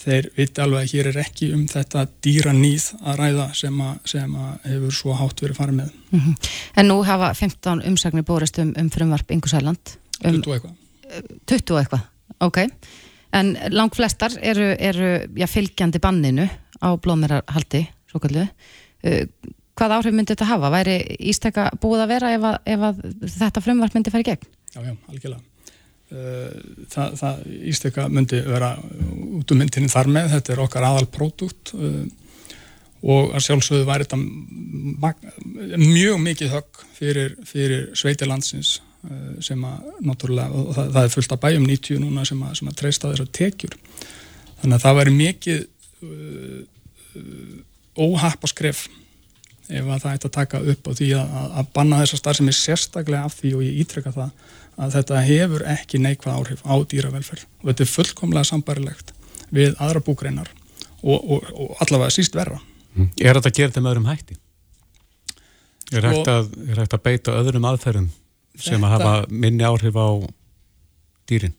[0.00, 3.98] þeir viti alveg að hér er ekki um þetta dýra nýð að ræða sem að,
[4.12, 5.92] sem að hefur svo hátt verið farið með.
[6.10, 6.50] Mm -hmm.
[6.80, 9.96] En nú hafa 15 umsagnir bórist um, um frumvarp Ingu Sæland.
[10.24, 10.74] Um, 20 eitthvað.
[11.46, 12.02] 20 eitthvað,
[12.40, 12.58] ok.
[13.32, 16.48] En lang flestar eru, eru já, fylgjandi banninu
[16.80, 18.48] á blóðmerarhaldi, svo kallu.
[19.04, 19.26] Uh,
[19.80, 20.72] hvað áhrif myndi þetta hafa?
[20.76, 20.96] Væri
[21.32, 23.04] ístekka búið að vera ef, að, ef að
[23.38, 24.50] þetta frumvarp myndi í gegn?
[24.70, 25.46] Já, já, algjörlega.
[26.10, 26.54] Eh,
[26.90, 28.72] það, það ístöka myndi vera
[29.38, 32.00] út um myndinni þar með, þetta er okkar aðal pródúkt uh,
[33.00, 38.72] og að sjálfsögðu væri þetta mjög mikið högg fyrir, fyrir sveitilandsins
[39.06, 42.58] eh, sem að náttúrulega, og það, það er fullt af bæjum 90 núna sem að,
[42.58, 43.78] sem að treysta þessar tekjur
[44.60, 45.62] þannig að það væri mikið
[46.10, 46.58] uh,
[48.02, 48.88] óhappa skref
[49.70, 52.50] ef að það ætti að taka upp á því að, að banna þessar starf sem
[52.50, 54.30] er sérstaklega af því og ég ítrekka það
[54.80, 59.14] að þetta hefur ekki neikvað áhrif á dýravelferð og þetta er fullkomlega sambarilegt
[59.54, 60.50] við aðra búgreinar
[61.02, 62.60] og, og, og allavega síst verra.
[62.94, 63.10] Mm.
[63.20, 64.36] Er þetta að gera þetta með öðrum hætti?
[65.90, 68.10] Er hægt að, er hægt að beita öðrum aðferðum
[68.54, 70.08] sem þetta, að hafa minni áhrif á
[71.30, 71.56] dýrin?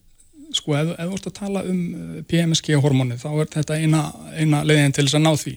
[0.55, 4.01] Sko, ef, ef þú ert að tala um uh, PMSG-hormóni þá er þetta eina,
[4.35, 5.53] eina leiðin til þess að ná því.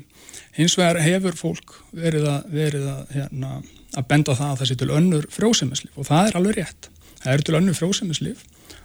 [0.54, 3.54] Hins vegar hefur fólk verið að, verið að, hérna,
[3.98, 6.90] að benda það að það sé til önnur frjósemisliv og það er alveg rétt.
[7.22, 8.44] Það eru til önnu frjósemislif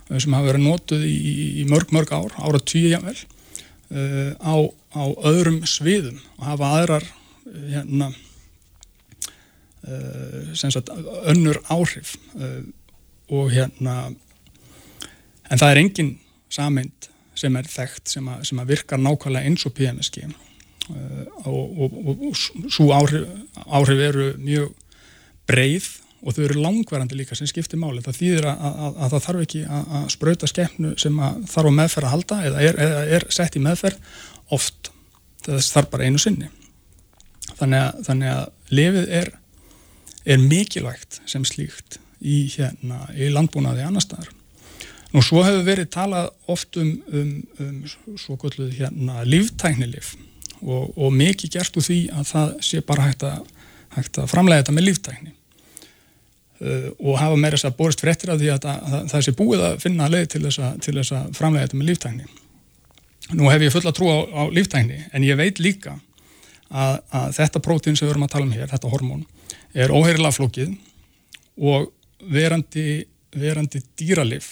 [0.10, 1.18] sem hafa verið nótuð í,
[1.62, 3.14] í mörg, mörg ár, ára tíu jável,
[3.94, 4.56] uh, á,
[4.98, 8.10] á öðrum sviðum og hafa aðrar uh, hérna,
[9.86, 10.90] uh, sagt,
[11.30, 12.64] önnur áhrif uh,
[13.30, 14.00] og hérna,
[15.46, 16.14] en það er engin
[16.50, 20.26] sameind sem er þekkt sem, a, sem að virkar nákvæmlega eins og PMSG
[20.90, 23.26] og, og, og, og svo áhrif,
[23.66, 24.70] áhrif eru mjög
[25.50, 28.04] breið og þau eru langverandi líka sem skiptir máli.
[28.04, 31.22] Það þýðir að, að, að það þarf ekki að, að spröyta skemmnu sem
[31.54, 34.18] þarf á meðferð að halda eða er, eða er sett í meðferð
[34.56, 34.92] oft
[35.46, 36.50] þess þarf bara einu sinni.
[37.60, 39.32] Þannig að, þannig lefið er,
[40.36, 44.34] er mikilvægt sem slíkt í, hérna, í landbúnaði annar staðar.
[45.10, 47.32] Nú svo hefur verið talað oft um, um,
[47.64, 50.14] um svo kvölduð hérna líftæknilif
[50.62, 53.44] og, og mikið gert úr því að það sé bara hægt að,
[53.96, 55.36] hægt að framlega þetta með líftækni
[56.60, 59.32] Uh, og hafa meira þess að borist fréttir af því að, að, að það sé
[59.40, 62.26] búið að finna leið til þess að, framlega þetta með líftækni.
[63.40, 65.94] Nú hef ég fulla trú á, á líftækni en ég veit líka
[66.68, 66.98] að
[67.38, 69.24] þetta prótín sem við erum að tala um hér, þetta hormón,
[69.72, 70.76] er óheirilega flókið
[71.64, 71.88] og
[72.28, 73.06] verandi,
[73.40, 74.52] verandi dýralif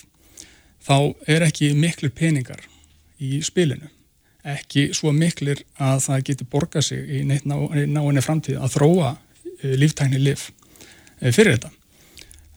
[0.87, 2.63] þá er ekki miklu peningar
[3.19, 3.91] í spilinu.
[4.47, 10.21] Ekki svo miklir að það getur borgað sig í náinni framtíð að þróa eh, líftækni
[10.21, 10.49] lif
[11.19, 11.71] eh, fyrir þetta.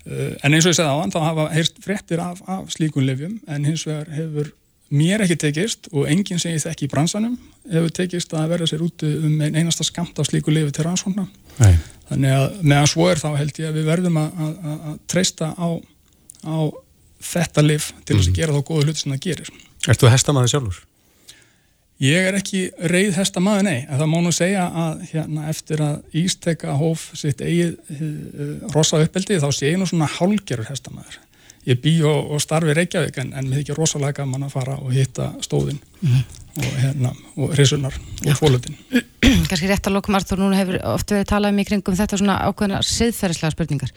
[0.07, 3.09] Eh, en eins og ég segði á hann, þá hafa heyrst frettir af, af slíkun
[3.09, 4.53] lifjum en hins vegar hefur
[4.91, 7.37] mér ekki tekist og enginn segist ekki í bransanum
[7.71, 11.29] hefur tekist að verða sér út um ein einasta skamt af slíku lifi til rannsóknar.
[12.11, 15.53] Þannig að meðan svo er þá held ég að við verðum að, að, að treysta
[15.55, 15.69] á,
[16.43, 16.59] á
[17.31, 18.33] þetta lif til þess mm.
[18.33, 19.53] að gera þá góðu hluti sem það gerir.
[19.87, 20.81] Erstu að hesta maður sjálfur?
[22.01, 26.17] Ég er ekki reyð hestamaður, nei, en það má nú segja að hérna, eftir að
[26.17, 31.19] Ísteka hóf sitt eigið uh, rosa uppeldi þá sé ég nú svona hálgerur hestamaður.
[31.69, 34.97] Ég bý og, og starfi Reykjavík en, en mér ekki rosalega gaman að fara og
[34.97, 36.25] hitta stóðin mm.
[36.57, 38.81] og, hérna, og risunar og fólöldin.
[39.51, 42.41] Kanski rétt að lokum Artur, núna hefur oft verið talað um í kringum þetta svona
[42.49, 43.93] ákveðina siðferðislega spurningar.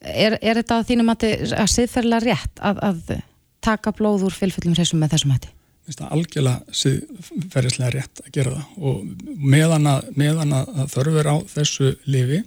[0.00, 3.18] Er, er þetta að þínum að, að siðferðilega rétt að, að
[3.60, 5.58] taka blóð úr fylgföllum resum með þessum hætti?
[5.90, 8.66] Algjörlega siðferðislega rétt að gera það.
[8.88, 12.42] Og meðan að, meðan að þörfur á þessu lifi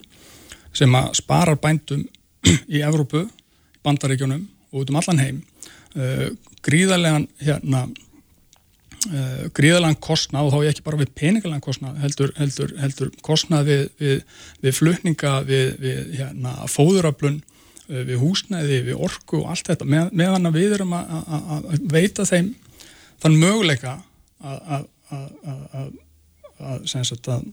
[0.76, 2.06] sem að spara bændum
[2.76, 3.26] í Evrópu,
[3.86, 5.43] bandaríkjónum og út um allan heim
[5.95, 6.28] uh,
[6.65, 13.12] gríðarlegan hérna uh, gríðarlegan kostnað og þá ekki bara við peningalega kostnað heldur, heldur, heldur
[13.26, 14.24] kostnað við, við,
[14.65, 19.89] við flutninga, við, við hérna, fóðuraflun uh, við húsnæði, við orku og allt þetta.
[19.95, 22.54] Með, meðan við erum að veita þeim
[23.23, 23.99] þann möguleika
[24.45, 24.89] að
[25.75, 27.45] að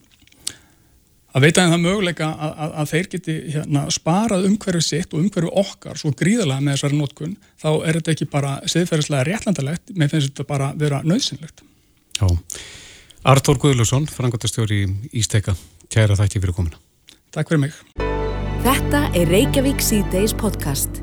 [1.33, 5.23] að veita þeim það möguleika að, að, að þeir geti hérna, sparað umhverfið sitt og
[5.23, 10.13] umhverfið okkar svo gríðarlega með þessari nótkunn þá er þetta ekki bara siðferðislega réttlandalegt með
[10.13, 11.65] finnst þetta bara vera nöðsynlegt
[12.19, 12.27] Já,
[13.33, 15.57] Artur Guðlusson frangotastjóri í Ísteka,
[15.89, 16.81] kæra þakki fyrir komina
[17.33, 17.79] Takk fyrir mig.
[18.63, 21.01] Þetta er Reykjavík C-Days podcast.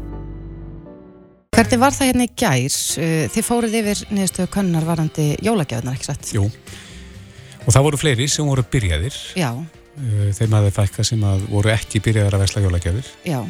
[1.61, 2.75] Hvernig var það hérna í gær?
[2.97, 6.31] Uh, Þið fóruð yfir niðurstöðu könnar varandi jólagjafnar, ekki satt?
[6.33, 6.47] Jú.
[7.67, 9.21] Og það voru fleiri sem voru byrjaðir.
[9.37, 9.53] Já,
[10.01, 13.09] Uh, Þeim hafði fækka sem að voru ekki byrjaðar að vesla jólagjafir.
[13.27, 13.41] já.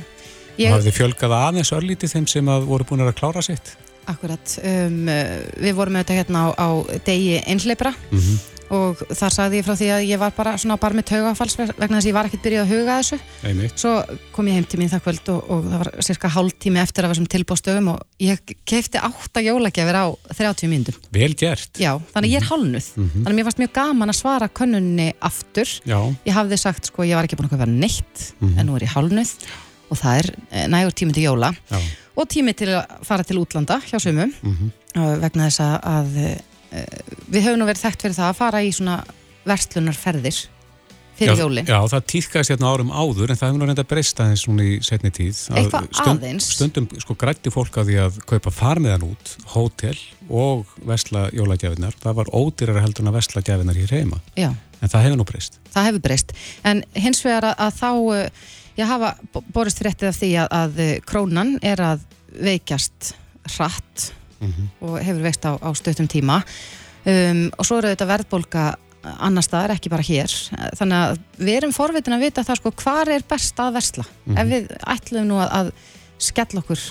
[0.57, 0.64] Ég...
[0.66, 3.75] Og hafði fjölgað aðeins örlítið þeim sem að voru búin að klára sitt.
[4.11, 6.68] Akkurat, um, uh, við vorum auðvitað hérna á, á
[7.07, 8.40] degi einhleipra Mm
[8.71, 11.97] og þar sagði ég frá því að ég var bara svona bara með taugafalls vegna
[11.99, 13.19] þess að ég var ekkert byrjuð að huga þessu.
[13.51, 13.75] Einmitt.
[13.83, 13.93] Svo
[14.37, 17.07] kom ég heim til mín það kvöld og, og það var cirka hálf tími eftir
[17.09, 20.07] að þessum tilbústöfum og ég keipti átta jólagjafir á
[20.37, 21.01] 30 mínútum.
[21.15, 21.73] Vel gert.
[21.83, 22.91] Já, þannig ég er hálnuð.
[22.95, 25.75] Þannig að mér fannst mjög gaman að svara könnunni aftur.
[25.89, 25.99] Já.
[26.29, 28.95] Ég hafði sagt sko ég var ekki búin að vera neitt en nú er ég
[28.95, 29.35] hálnuð
[29.91, 31.79] og það er eh, nægur tími til jóla Já.
[32.15, 34.69] og tími til að fara til útlanda hjá sumum Mhm.
[34.95, 36.37] uh, vegna þess að, að uh,
[36.71, 38.97] við höfum nú verið þekkt fyrir það að fara í svona
[39.49, 40.39] verslunarferðir
[41.21, 41.67] fyrir já, jólin.
[41.69, 44.77] Já, það týrkaðist hérna árum áður en það hefur nú reynda breyst aðeins svona í
[44.87, 45.41] setni tíð.
[45.53, 46.47] Að Eitthvað aðeins.
[46.57, 49.97] Stundum sko grætti fólk á því að kaupa farmiðan út, hótel
[50.33, 51.99] og vesla jólagjafinnar.
[52.01, 54.21] Það var ódýrara heldur en að vesla gjafinnar hér heima.
[54.39, 55.59] Já, En það hefur nú breyst.
[55.75, 56.33] það hefur breyst.
[56.65, 57.91] En hins vegar að, að þá,
[58.81, 63.11] ég hafa b- borist fréttið af því að, að uh, krónan er að veikjast
[63.59, 64.07] hratt
[64.81, 68.68] og hefur veikst á, á stöttum tíma um, og svo eru þetta verðbólka
[69.00, 70.33] annar staðar, ekki bara hér
[70.76, 74.05] þannig að við erum forvitin að vita það sko hvar er best að versla
[74.37, 75.70] ef við ætlum nú að, að
[76.20, 76.83] skella okkur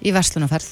[0.00, 0.70] í verslunarferð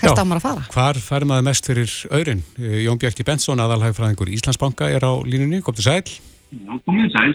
[0.00, 0.08] Já.
[0.08, 0.62] hvert á maður að fara?
[0.72, 2.42] Hvar fær maður mest fyrir aurin?
[2.56, 5.60] Jón Bjarki Bensson, aðalhægfræðingur Íslandsbanka, er á línunni.
[5.60, 6.06] Kom til sæl.
[6.50, 7.34] Já, komið sæl.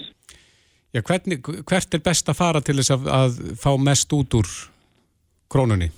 [0.95, 4.49] Já, hvernig, hvert er best að fara til þess að, að fá mest út úr
[5.51, 5.91] krónunni?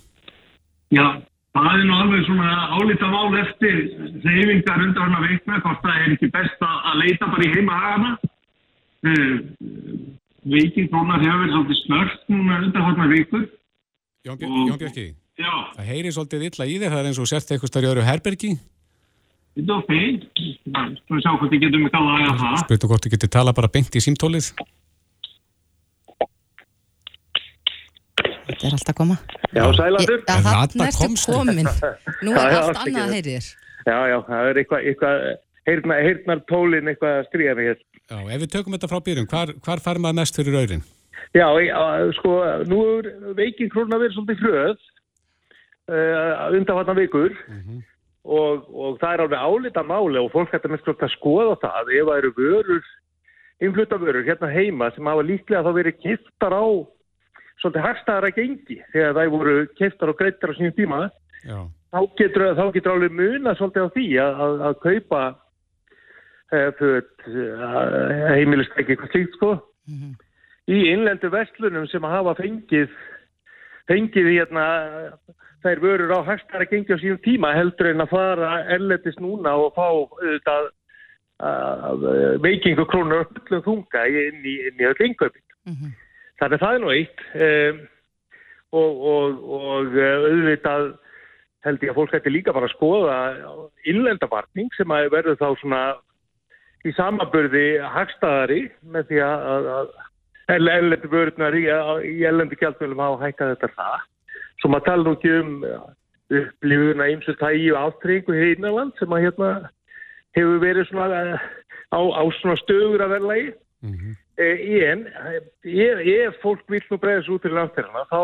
[0.92, 1.06] Já,
[1.64, 3.76] það er nú alveg svona álita mál eftir
[4.24, 8.16] reyfingar undan hana veikna, hvort það er ekki best að leita bara í heima hagana.
[9.06, 9.36] Uh,
[10.48, 13.44] Veikin krónar hefur verið svolítið snört núna undan hana vikur.
[14.26, 15.06] Jón, Jón Bjarki,
[15.38, 17.90] Já, það heyri svolítið illa í þig, það er eins og sért eitthvað starf í
[17.92, 18.50] öru herbergi.
[19.58, 19.92] þetta er ok.
[21.08, 21.22] Hvort
[22.42, 22.58] þið.
[22.64, 24.50] Spurtu hvort þú getur tala bara beint í símtólið.
[28.48, 29.16] Þetta er alltaf koma
[29.52, 30.18] Já, sælandur.
[30.18, 31.32] Ég- Já, Þarna ertu komstu.
[31.36, 31.68] komin
[32.24, 33.48] Nú er Já, allt annað að heyri þér
[33.88, 35.22] Já, já, það er eitthvað, eitthvað
[35.68, 37.78] heyrna, heyrnar tólin eitthvað að stríða mig hér.
[38.08, 40.82] Já, ef við tökum þetta frá byrjun, hvar, hvar fær maður mest fyrir aurin?
[41.36, 41.46] Já,
[42.18, 42.34] sko,
[42.68, 43.08] nú er
[43.38, 44.76] veikin krónar verið svolítið hröð
[45.88, 47.32] uh, undanfatna vikur
[48.28, 52.08] og, og það er alveg álita máli og fólk hættar mest að skoða það ef
[52.10, 52.88] það eru vörur,
[53.64, 56.64] innflutta vörur hérna heima sem hafa líklega þá verið kiftar á
[57.62, 61.00] svolítið hagstæðara gengi þegar það voru kiftar og greittar á sínum tíma
[61.46, 61.58] Já,
[61.94, 65.20] þá getur, þá getur alveg muna svolítið á því að, að, að kaupa
[66.52, 67.84] uh, föt, uh,
[68.34, 69.52] heimilistæki, eitthvað slíkt sko.
[70.68, 72.96] Í innlendu vestlunum sem að hafa fengið,
[73.88, 74.64] fengið hérna,
[75.64, 79.72] þær vörur á hagstæra gengi á sínum tíma heldur en að fara erlendis núna og
[79.78, 80.68] fá auðvitað
[81.40, 85.44] uh, veikingu krónur og fullum þunga inn í, í öll innkaupin.
[86.38, 87.78] Þannig að það er nú eitt um,
[88.78, 90.90] og, og, og uh, auðvitað
[91.66, 93.16] held ég að fólk hætti líka bara að skoða
[93.90, 95.80] innlendavarning sem að verður þá svona
[96.86, 99.90] í samaburði hagstaðari með því að, að
[100.54, 104.06] ellendi vörðnar í, í ellendi gjaldmjölum hafa hækkað þetta það.
[104.58, 105.50] Svo maður tala nú ekki um
[106.38, 109.50] upplifuna eins og tægi og áttringu hér innanland sem að hérna
[110.36, 111.44] hefur verið svona eh,
[111.92, 113.46] á, á svona stöður að verða í.
[113.88, 118.20] Eh, En ef, ef fólk vil nú breyðast út til landferðina þá,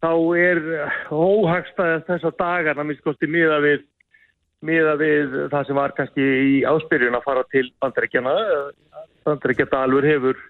[0.00, 0.62] þá er
[1.12, 3.84] óhagstæðast þessa dagana minnst kosti miða við,
[4.64, 8.34] miða við það sem var kannski í áspyrjun að fara til bandarækjana.
[9.28, 10.40] Bandarækjadalur hefur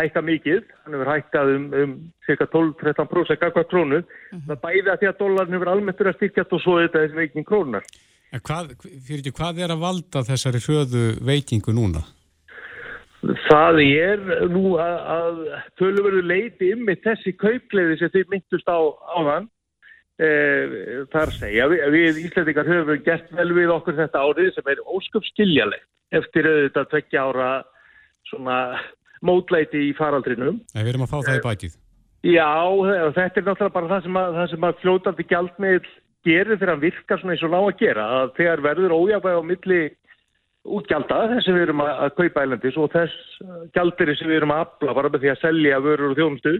[0.00, 4.02] hækkað mikið, hann hefur hækkað um, um cirka 12-13% kakvað krónu.
[4.32, 7.20] Það bæði að því að dólarin hefur almennt verið að styrkjast og svo þetta þessi
[7.20, 7.96] veikin krónunar.
[8.32, 12.08] en hvað, fyrir ekki, hvað er að valda þessari hröðu veikingu núna?
[13.28, 15.38] Það er nú að, að
[15.80, 18.78] tölurverðu leiti ymmið þessi kaupgleði sem þið myndust á
[19.18, 19.48] áðan.
[20.18, 20.28] E,
[21.12, 25.26] þar segja, við, við Íslandingar höfum gert vel við okkur þetta árið sem er ósköp
[25.28, 25.86] skiljalegt
[26.18, 27.50] eftir auðvitað tveggja ára
[28.30, 28.56] svona
[29.22, 30.58] mótleiti í faraldrinum.
[30.72, 31.78] Nei, við erum að fá það í bakið.
[32.26, 32.50] Já,
[33.14, 35.88] þetta er náttúrulega bara það sem að, það sem að fljótandi gjaldmiðl
[36.26, 38.06] gerir þegar hann virkar svona eins og ná að gera.
[38.18, 39.82] Að þegar verður ójafæg á milli
[40.64, 43.38] útgjalda þess sem við erum að, að kaupa ælendis og þess
[43.76, 46.54] gjaldir sem við erum að afla bara með því að selja vörur og þjónustu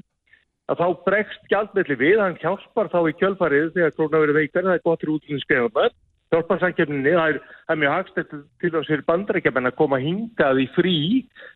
[0.69, 4.77] að þá bregst gjaldmiðli við, hann hjálpar þá í kjölfarið þegar krónar verið veikar, það
[4.77, 5.97] er gott fyrir útlunni skrefanar
[6.33, 10.67] hjálparsankjöfninni, það er, það er mjög hagstætt til þess fyrir bandarækjaman að koma hingað í
[10.75, 10.97] frí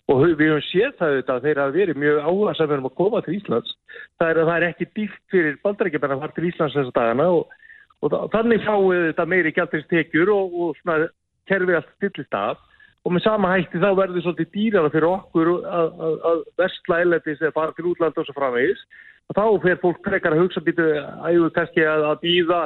[0.08, 2.94] og við höfum séð það auðvitað að þeir hafa verið mjög áhuga saman um að
[3.02, 3.74] koma til Íslands.
[4.20, 7.56] Það er, það er ekki dýrt fyrir bandarækjaman að fara til Íslands þessa dagana og,
[8.00, 11.10] og þannig fáið þetta meiri gæltinstekjur og, og svona
[11.50, 12.60] kerfið allt stillist af
[13.02, 17.74] og með sama hætti þá verður svolítið dýrara fyrir okkur að, versla eletis eða fara
[17.76, 18.84] til útland og svo framvegis
[19.30, 20.86] og þá fer fólk frekar að hugsa býtu
[21.26, 22.60] ægur kannski að, að býða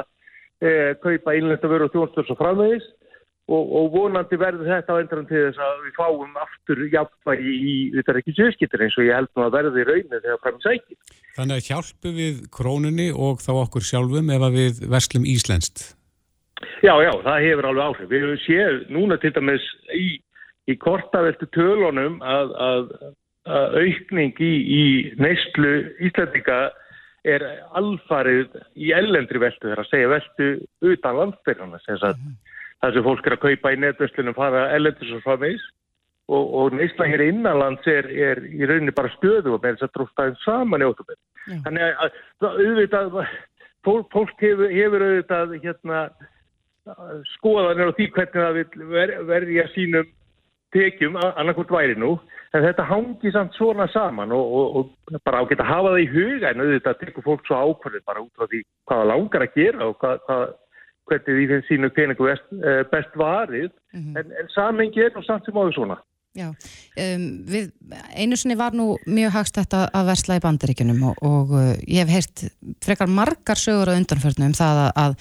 [0.61, 0.69] e,
[1.01, 2.85] kaupa einlenda veru og þjónstur og svo framvegis
[3.47, 7.75] og, og vonandi verður þetta á endran til þess að við fáum aftur jafnvægi í
[7.95, 10.59] þetta er ekki sjöskittir eins og ég held nú að verði í raunin þegar fram
[10.59, 10.97] í sæki.
[11.37, 15.87] Þannig að hjálpu við krónunni og þá okkur sjálfum ef að við verslum íslenskt?
[16.85, 18.09] Já, já, það hefur alveg áhrif.
[18.11, 19.65] Við hefum séð núna til dæmis
[19.97, 20.07] í
[20.67, 22.91] í kortaveltu tölunum að, að,
[23.47, 24.83] að aukning í, í
[25.21, 26.59] neyslu Íslandika
[27.27, 27.43] er
[27.75, 30.49] alfarið í ellendri veltu þegar að segja veltu
[30.91, 32.37] utan landstyrjana mm.
[32.83, 35.65] það sem fólk er að kaupa í netverslunum fara ellendri svo framvegs
[36.27, 39.93] og, og neysla hér innanlands er, er í rauninni bara stöðu og með þess að
[39.97, 41.61] dróstaðin saman í óttumir mm.
[41.67, 43.21] þannig að auðvitað
[43.87, 46.07] fólk, fólk hefur, hefur auðvitað hérna
[47.35, 50.09] skoðanir á því hvernig það vil ver, verja sínum
[50.75, 52.17] tekjum annarkort væri nú.
[52.55, 54.77] En þetta hangi samt svona saman og, og,
[55.11, 58.23] og bara ágætt að hafa það í huga en auðvitað tekur fólk svo ákvörði bara
[58.23, 60.43] út frá því hvaða langar að gera og hvað, hvað,
[61.07, 63.71] hvernig því þeim sínu peningu best, eh, best varið.
[63.93, 64.19] Mm -hmm.
[64.19, 65.99] en, en samengi er nú samt sem áður svona.
[66.37, 67.71] Já, um, við,
[68.13, 72.05] einu sinni var nú mjög hagst þetta að versla í bandaríkunum og, og uh, ég
[72.05, 72.43] hef heyrt
[72.85, 75.15] frekar margar sögur á undanförnum um það að, að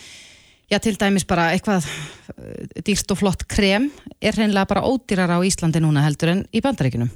[0.72, 5.38] já til dæmis bara eitthvað eh, dýrst og flott krem er hreinlega bara ódýrar á
[5.46, 7.12] Íslandi núna heldur en í bandaríkinum.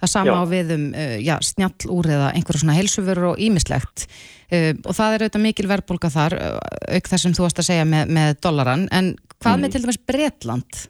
[0.00, 0.40] Það sama já.
[0.40, 5.16] á við um uh, já, snjallúr eða einhverjum svona helsuförur og ímislegt uh, og það
[5.16, 8.86] er auðvitað mikil verðbólka þar auk þess sem þú varst að segja með, með dollaran
[8.96, 9.60] en hvað mm.
[9.66, 10.80] með til dæmis Breitland?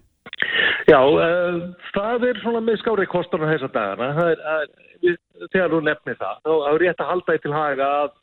[0.87, 1.59] Já, uh,
[1.91, 5.11] það er svona með skári kostunum þessa dagana það er, að,
[5.51, 8.17] þegar þú nefnir það þá er rétt að halda því til haga að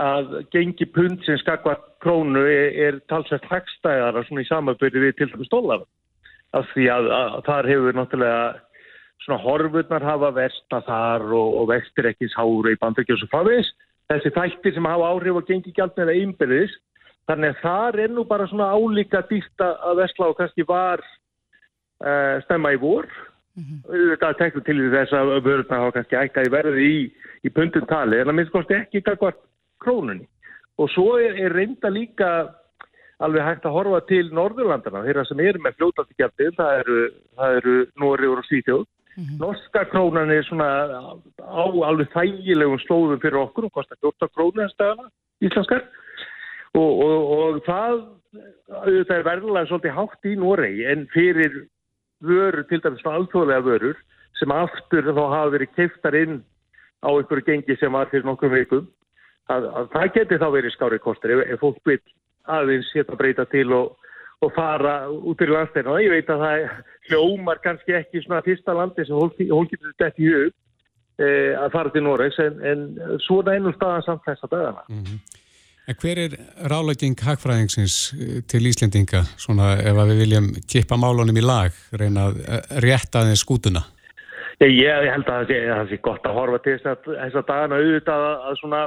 [0.00, 5.30] að gengi pund sem skakvar krónu er, er talsvægt hagstæðara svona í samarbyrði við til
[5.32, 5.84] dæmis dólar
[6.56, 8.44] af því að, að þar hefur náttúrulega
[9.22, 13.68] svona horfurnar hafa versta þar og, og vextir ekki sáru í bandryggjum sem fáiðis
[14.10, 16.78] þessi þættir sem hafa áhrif og gengi gælt með það einbyrðis
[17.30, 21.04] þannig að þar er nú bara svona álíka dýsta að versla og kannski var
[22.02, 23.06] uh, stemma í vor.
[23.52, 24.12] Mm -hmm.
[24.16, 27.00] þetta tekur til þess að vörðuna hafa kannski ækkaði verði í,
[27.44, 29.36] í pundum tali en það minnst kosti ekki kakvart
[29.82, 30.26] krónunni.
[30.80, 32.30] Og svo er, er reynda líka
[33.22, 36.98] alveg hægt að horfa til Norðurlandana, þeirra sem eru með fljótandi gjaldið, það eru,
[37.48, 38.86] eru Nóriður og Svíþjóð.
[39.12, 39.38] Mm -hmm.
[39.42, 40.68] Norska krónan er svona
[41.44, 45.10] á alveg þægilegum slóðum fyrir okkur og kostar 14 krónu en stafana
[45.44, 45.82] íslenskar
[46.74, 47.96] og, og, og það
[48.72, 51.52] auðvitað er verðilega svolítið hátt í Noregi en fyrir
[52.24, 53.96] vörur, til dæmis alþjóðlega vörur
[54.40, 56.40] sem aftur þá hafa verið keiftar inn
[57.04, 58.88] á einhverju gengi sem var fyrir nokkur veikum
[59.50, 61.98] að, að það geti þá verið skári kostur ef, ef fólk vil
[62.50, 63.92] aðeins hérna breyta til og,
[64.42, 66.64] og fara út í landsteina og ég veit að það
[67.08, 70.50] hljómar kannski ekki svona fyrsta landi sem hólk getur þetta í hug
[71.18, 71.28] e,
[71.58, 72.88] að fara til Noregs en, en
[73.26, 74.84] svona ennum staðan samt þess að döðana.
[74.88, 75.38] Mm -hmm.
[75.90, 76.34] En hver er
[76.70, 82.42] rálegging hagfræðingsins e, til Íslendinga svona ef við viljum kippa málunum í lag, reyna að
[82.46, 83.82] e, rétta þeim skútuna?
[84.62, 87.78] Ég, ég held að það sé, það sé gott að horfa til þess að dagana
[87.82, 88.82] auðvitað að svona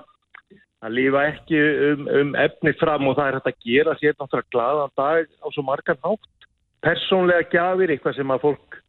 [0.86, 4.54] að lifa ekki um, um efni fram og það er hægt að gera sér náttúrulega
[4.54, 6.50] gladan dag á svo margar nátt.
[6.86, 8.80] Personlega gafir, eitthvað sem að fólk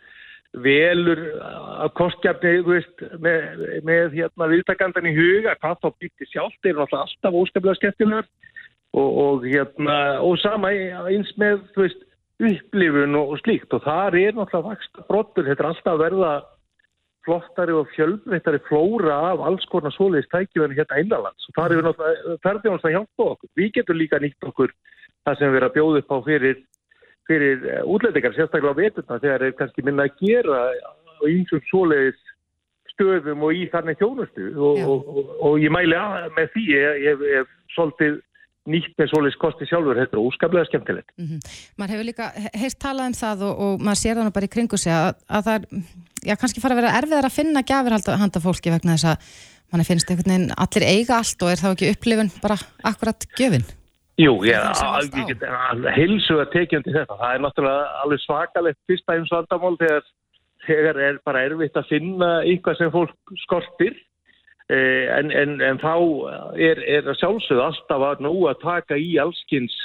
[0.65, 1.21] velur
[1.85, 2.55] að kostgjafni
[3.21, 7.39] með, með hérna, viðtakandan í huga, hvað þá byggt í sjálf, þeir eru náttúrulega alltaf
[7.41, 8.29] óskaplega skemmtilegar
[8.97, 12.05] og, og, hérna, og sama eins með veist,
[12.41, 16.33] upplifun og, og slíkt og þar er náttúrulega vaksta brottur, þetta er alltaf að verða
[17.27, 22.37] flottari og fjölbreyttari flóra af alls konar soliðist tækjum hérna einnalands og það er náttúrulega
[22.47, 23.51] ferðjónast að hjálpa okkur.
[23.59, 24.75] Við getum líka nýtt okkur
[25.27, 26.62] það sem við erum að bjóða upp á fyrir,
[27.27, 30.93] fyrir eh, útlætingar, sérstaklega á veturna þegar er kannski minna að gera á
[31.27, 32.33] einsum soliðist
[32.95, 37.27] stöðum og í þannig þjónustu og, og, og, og ég mæli að með því ég
[37.35, 38.22] hef svolítið
[38.66, 41.12] nýtt með soliðist kosti sjálfur, þetta er óskaplega skemmtilegt.
[41.18, 41.57] Mm -hmm.
[41.79, 44.79] Man hefur líka heist talað um það og maður sér það nú bara í kringu
[44.79, 45.62] sig að, að það er
[46.27, 49.33] já, kannski fara að vera erfiðar að finna gafir handa fólki vegna þess að
[49.72, 53.66] manni finnst einhvern veginn allir eiga allt og er þá ekki upplifun bara akkurat göfin?
[54.16, 54.57] Jú, ég
[55.99, 57.18] hilsu að tekja undir þetta.
[57.20, 60.07] Það er náttúrulega alveg svakalegt fyrsta eins vandamál þegar,
[60.64, 63.93] þegar er bara erfitt að finna eitthvað sem fólk skortir
[64.72, 65.93] eh, en, en, en þá
[66.57, 69.77] er, er sjálfsögð alltaf að nú að taka í allskins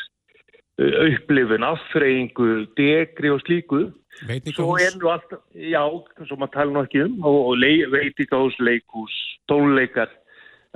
[0.80, 3.84] upplifun, affreyingu, degri og slíku.
[4.56, 5.82] Svo er nú alltaf, já,
[6.28, 9.14] svo maður tala nú ekki um, og, og lei- veitingahús, leikhús,
[9.50, 10.12] tónleikar,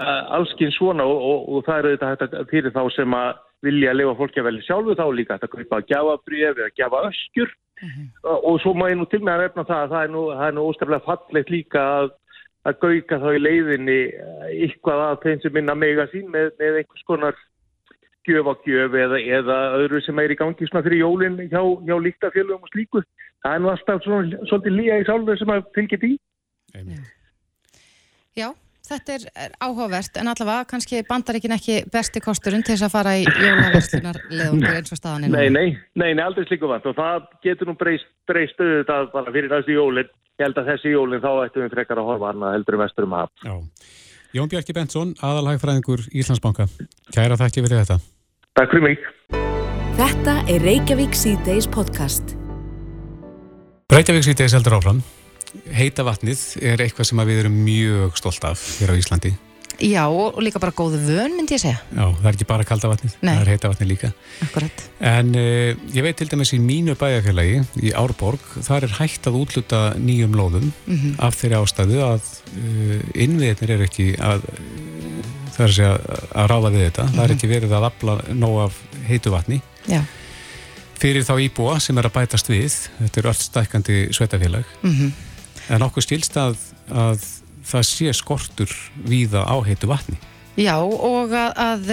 [0.02, 3.42] uh, allskinn svona og, og, og það er auðvitað hægt að fyrir þá sem að
[3.66, 7.54] vilja að lifa fólki að velja sjálfu þá líka að kaupa gjafabrjöf eða gjafa öskjur
[8.24, 10.24] og, og svo má ég nú til með að nefna það að það er nú,
[10.32, 12.12] það er nú óstaflega fallegt líka að,
[12.70, 13.98] að gauka þá í leiðinni
[14.52, 17.36] eitthvað að þeim sem minna mega sín með, með einhvers konar
[18.28, 21.96] gjöf á gjöf eða, eða öðru sem er í gangi svona fyrir jólinn hjá, hjá
[22.08, 23.04] líktafélugum og slíku.
[23.46, 26.12] Það er nú alltaf svona, svolítið lía í sálfur sem að fylgja því.
[26.76, 27.12] einmitt.
[28.36, 28.50] Já,
[28.84, 33.14] þetta er, er áhugavert en allavega kannski bandar ekki besti kosturinn til þess að fara
[33.16, 36.98] í jólaverslunar leðungur eins og staðan er Nei, nei, nei, nei, aldrei slíku vant og
[36.98, 40.12] það getur nú breyst, breyst auðvitað bara fyrir þessi jólinn.
[40.36, 43.08] Ég held að þessi jólinn þá ættum við frekar að horfa hana heldur um vestur
[43.08, 43.32] um haf.
[43.46, 43.56] Já.
[44.36, 46.68] Jón Bjarki Bentsson, aðalhægfræðingur Íslandsbanka.
[47.16, 48.02] Kæra þakki fyrir þetta.
[48.56, 49.02] Takk fyrir mig.
[49.98, 52.38] Þetta er Reykjavík C-Days podcast.
[53.92, 55.02] Reykjavík síðdeis heldur áfram.
[55.76, 59.34] Heita vatnið er eitthvað sem að við erum mjög stolt af hér á Íslandi.
[59.84, 61.82] Já, og, líka bara góðu vön myndi ég segja.
[61.92, 63.34] Já, það er ekki bara kalda vatnið, Nei.
[63.34, 64.14] það er heita vatnið líka.
[64.48, 64.84] Akkurat.
[65.12, 69.42] En uh, ég veit til dæmis í mínu bæjarfélagi í Árborg, þar er hægt að
[69.42, 70.72] útluta nýjum lóðum
[71.20, 74.48] af þeirri ástæðu að uh, innviðinir er ekki að,
[75.56, 77.08] það er að, segja, að ráða við þetta.
[77.16, 78.78] Það er ekki verið að afla nóg af
[79.08, 80.02] heitu vatni Já.
[81.00, 82.78] fyrir þá íbúa sem er að bætast við.
[83.00, 84.76] Þetta eru allt stækkandi sveitafélag.
[84.84, 85.16] Mm
[85.66, 86.60] En okkur stilst að,
[86.94, 87.24] að
[87.66, 88.70] það sé skortur
[89.02, 90.20] víða á heitu vatni.
[90.62, 91.90] Já, og að, að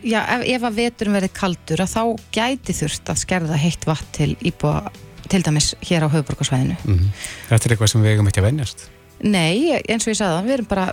[0.00, 2.02] já, ef, ef að veturum verið kaldur að þá
[2.32, 4.88] gæti þurft að skerða heitt vatn til íbúa
[5.30, 6.78] til dæmis hér á höfuborgarsvæðinu.
[6.88, 7.12] Mm
[7.50, 8.88] Þetta er eitthvað sem við eigum ekki að venjast.
[9.20, 10.86] Nei, eins og ég sagði við erum bara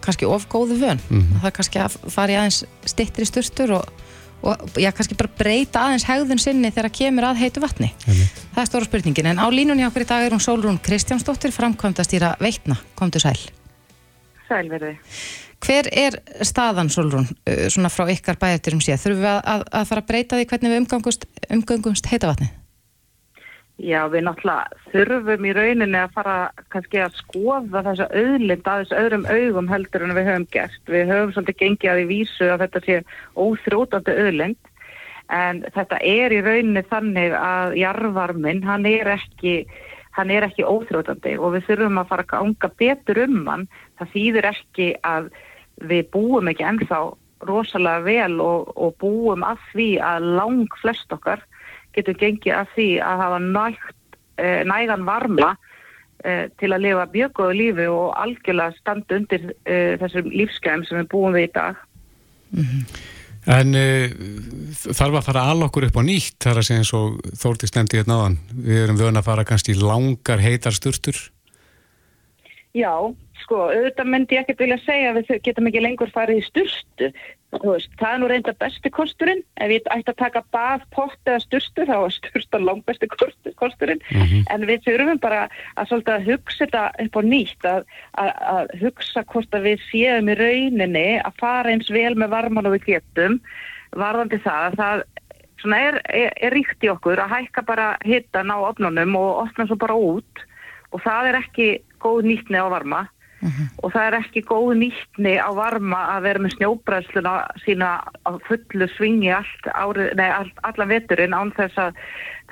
[0.00, 1.40] kannski of góðu vön Mhm.
[1.42, 3.84] það er kannski að fara í aðeins stittri sturtur og,
[4.42, 7.92] og já, kannski bara breyta aðeins hegðun sinni þegar kemur að heitu vatni.
[8.06, 8.42] Einmitt.
[8.54, 12.36] Það er stóra spurningin, en á línunni okkur í dag er hún Sólrún Kristjánsdóttir, framkvæmdastýra
[12.40, 13.38] Veitna, komdu sæl.
[14.48, 14.96] Sælverði.
[15.64, 19.00] Hver er staðan, Sólrún, uh, svona frá ykkar bæjarturum séð?
[19.00, 22.50] Þurfum við að, að, að fara að breyta því hvernig við umgangust, umgangumst heita vatni?
[23.74, 26.34] Já, við náttúrulega þurfum í rauninni að fara
[26.70, 30.84] kannski að skoða þessa auðlind að þessu öðrum augum heldur en við höfum gert.
[30.86, 32.98] Við höfum svolítið gengið að því vísu að þetta sé
[33.34, 34.70] óþrótandi auðlind
[35.34, 39.56] en þetta er í rauninni þannig að jarðvarminn, hann er ekki
[40.14, 43.66] hann er ekki óþrótandi og við þurfum að fara að ganga betur um hann.
[43.98, 45.32] Það þýðir ekki að
[45.82, 47.00] við búum ekki ennþá
[47.44, 51.42] rosalega vel og, og búum að því að lang flest okkar
[51.94, 55.54] getur gengið að því að hafa nægt, eh, nægan varma
[56.24, 61.10] eh, til að lifa bjögóðu lífi og algjörlega standa undir eh, þessum lífskeiðum sem við
[61.14, 61.82] búum við í dag.
[63.44, 64.08] En uh,
[64.96, 67.98] þarf að fara al okkur upp á nýtt þar að segja eins og Þórti stemdi
[68.00, 68.38] hérna áðan.
[68.56, 71.18] Við erum vöna að fara kannski langar heitar sturtur.
[72.74, 72.94] Já,
[73.42, 76.44] sko, auðvitað myndi ég ekkert vilja segja að við getum ekki lengur farið í
[77.62, 79.42] Veist, það er nú reynda besti kosturinn.
[79.62, 84.02] Ef ég ætti að taka bað, pott eða sturstu, þá er stursta langbesti kost- kosturinn.
[84.50, 85.44] En við þurfum bara
[85.76, 87.86] að, svolítið að hugsa þetta upp á nýtt, að,
[88.18, 92.66] að, að hugsa hvort að við séum í rauninni að fara eins vel með varman
[92.66, 93.38] og við getum.
[93.94, 95.04] Varðandi það, að
[95.62, 99.68] það er, er, er ríkt í okkur að hækka bara hittan á opnunum og opna
[99.68, 100.42] svo bara út
[100.90, 101.68] og það er ekki
[102.02, 103.06] góð nýtni á varma
[103.82, 107.34] og það er ekki góð nýtni á varma að vera með snjóbræðsluna
[107.64, 107.90] sína
[108.24, 112.02] á fullu svingi allt árið, nei, all, allan veturinn án þess að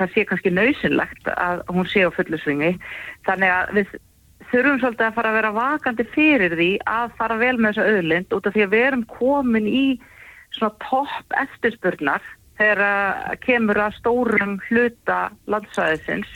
[0.01, 2.73] það sé kannski nöysinlegt að hún sé á fullu svingi.
[3.29, 3.97] Þannig að við
[4.53, 8.37] þurfum svolítið að fara að vera vakandi fyrir því að fara vel með þessa auðlind
[8.37, 9.87] út af því að við erum komin í
[10.53, 12.25] svona topp eftirspurnar
[12.61, 15.21] þegar uh, kemur að stórum hluta
[15.51, 16.33] landsvæðisins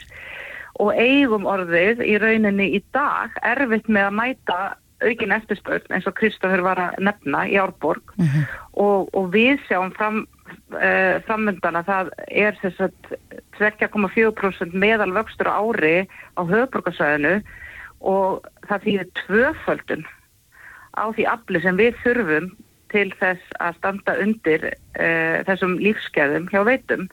[0.81, 4.59] og eigum orðið í rauninni í dag erfitt með að mæta
[5.01, 8.13] aukin eftirspurn eins og Kristoffer var að nefna í Árborg.
[8.73, 10.23] Og, og við sjáum fram,
[10.73, 12.93] uh, framöndan að það er þess að
[13.59, 16.07] 2,4% meðal vöxtur ári
[16.37, 17.41] á höfuborgarsæðinu
[18.01, 20.05] og það þýðir tvöföldun
[20.97, 22.51] á því afli sem við þurfum
[22.93, 27.07] til þess að standa undir uh, þessum lífskeiðum hjá veitum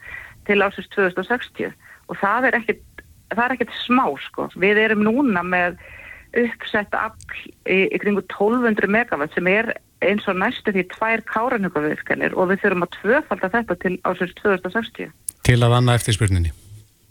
[0.49, 1.73] til ásins 2060
[2.09, 2.83] og það er ekkit,
[3.39, 4.49] það er ekkit smá sko.
[4.61, 5.79] Við erum núna með
[6.35, 9.75] uppsetta afl í, í kringu 1200 megawatt sem er
[10.05, 15.13] eins og næstu því tvær káranhugavirkanir og við þurfum að tvöfalda þetta til ásins 2060.
[15.45, 16.53] Til að annað eftir spurninni.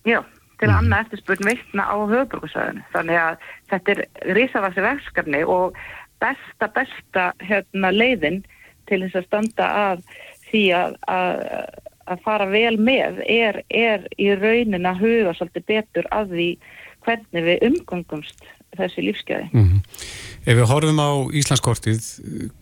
[0.07, 0.19] Já,
[0.59, 2.83] til að annað eftirspurn veitna á höfuborgarsæðinu.
[2.93, 4.01] Þannig að þetta er
[4.37, 5.79] risavaksi verkefni og
[6.23, 8.43] besta, besta hérna, leiðin
[8.89, 10.05] til þess að standa að
[10.49, 11.41] því að, að,
[12.09, 16.49] að fara vel með er, er í raunin að huga svolítið betur að því
[17.03, 18.45] hvernig við umgangumst
[18.77, 19.49] þessi lífskeiði.
[19.53, 19.81] Mm -hmm.
[20.43, 22.07] Ef við horfum á Íslandskortið,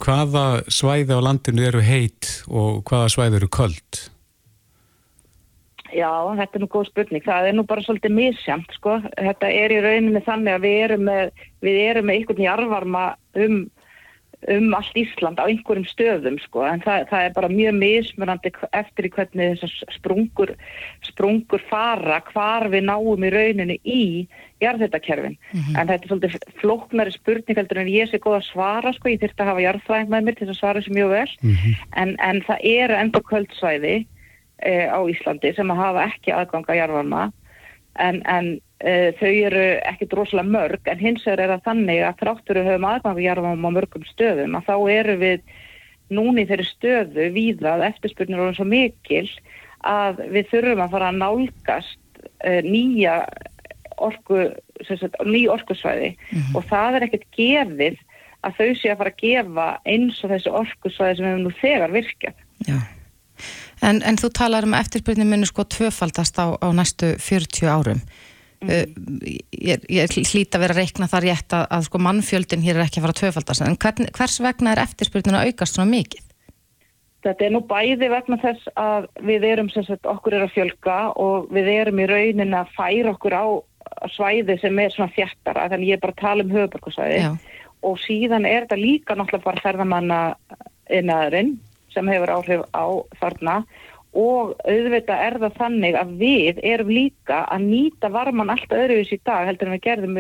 [0.04, 4.02] hvaða svæði á landinu eru heit og hvaða svæði eru köld?
[5.92, 7.24] Já, þetta er nú góð spurning.
[7.26, 9.02] Það er nú bara svolítið misjamt, sko.
[9.18, 13.04] Þetta er í rauninni þannig að við erum með, við erum með einhvern jarvarma
[13.36, 13.58] um,
[14.50, 16.64] um allt Ísland á einhverjum stöðum, sko.
[16.66, 20.54] En það, það er bara mjög mismunandi eftir í hvernig þessar sprungur,
[21.06, 24.04] sprungur fara, hvar við náum í rauninni í
[24.62, 25.38] jarðhættakerfin.
[25.52, 25.76] Mm -hmm.
[25.78, 29.10] En þetta er svolítið flóknari spurning heldur en ég sé góð að svara, sko.
[29.10, 31.30] Ég þurfti að hafa jarðfræðing með mér til að svara þessu mjög vel.
[31.42, 31.76] Mm -hmm.
[31.96, 33.96] en, en það eru enda kvöldsvæði
[34.62, 37.32] e, á Íslandi sem að hafa ekki aðganga jarðvarma
[38.00, 42.60] en, en þau eru ekki droslega mörg en hins vegar er það þannig að þráttur
[42.60, 45.44] við höfum aðganga jarðvarma á mörgum stöðum að þá eru við
[46.12, 49.28] núni þeirri stöðu víðað eftirspurnir og svo mikil
[49.88, 53.16] að við þurfum að fara að nálgast e, nýja
[54.02, 54.48] orku,
[54.88, 56.56] sagt, ný orkusvæði mm -hmm.
[56.58, 58.00] og það er ekkert gefið
[58.42, 61.94] að þau sé að fara að gefa eins og þessi orkusvæði sem við nú þegar
[61.94, 62.36] virkað.
[62.66, 62.78] Já.
[63.82, 68.02] En, en þú talar um eftirspurning muni sko tvöfaldast á, á næstu 40 árum.
[68.62, 69.22] Mm.
[69.58, 72.84] Ég, ég hlýta að vera að reikna það rétt að, að sko mannfjöldin hér er
[72.86, 73.64] ekki að fara að tvöfaldast.
[73.66, 76.28] En hvern, hvers vegna er eftirspurnin að aukast svona mikið?
[77.26, 81.00] Þetta er nú bæði vegna þess að við erum sem sagt okkur er að fjölga
[81.22, 83.46] og við erum í raunin að færa okkur á
[84.14, 85.68] svæði sem er svona þjættara.
[85.74, 87.26] Þannig ég er bara að tala um höfuborgarsvæði.
[87.86, 90.22] Og síðan er þetta líka náttúrulega bara ferðamanna
[90.94, 91.56] innaðurinn
[91.94, 92.86] sem hefur áhrif á
[93.22, 93.62] þarna
[94.12, 99.20] og auðvitað er það þannig að við erum líka að nýta varman alltaf öðruvis í
[99.24, 100.18] dag heldur en við gerðum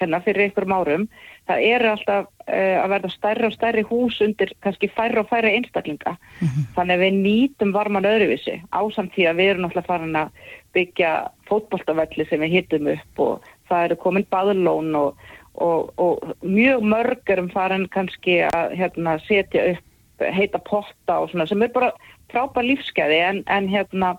[0.00, 1.06] hérna fyrir einhverjum árum.
[1.48, 5.54] Það eru alltaf uh, að verða stærri og stærri hús undir kannski færri og færri
[5.56, 6.16] einstaklinga.
[6.40, 6.68] Mm -hmm.
[6.76, 10.30] Þannig að við nýtum varman öðruvisi ásamt því að við erum alltaf farin að
[10.74, 11.10] byggja
[11.48, 15.16] fótbolltafelli sem við hittum upp og það eru komin baðlón og,
[15.54, 19.86] og, og mjög mörgurum farin kannski að hérna, setja upp
[20.20, 21.92] heita potta og svona sem er bara
[22.32, 24.14] frábær lífskeiði en, en hérna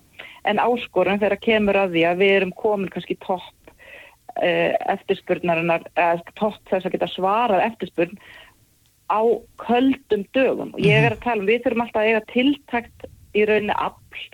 [0.49, 3.73] en áskorun þegar kemur að því að við erum komin kannski topp
[4.41, 8.17] eh, eftirspurnarinnar eh, topp þess að geta svarað eftirspurn
[9.11, 9.21] á
[9.59, 10.73] köldum dögum.
[10.73, 14.25] Og ég er að tala um við þurfum alltaf að eiga tiltækt í rauninni afl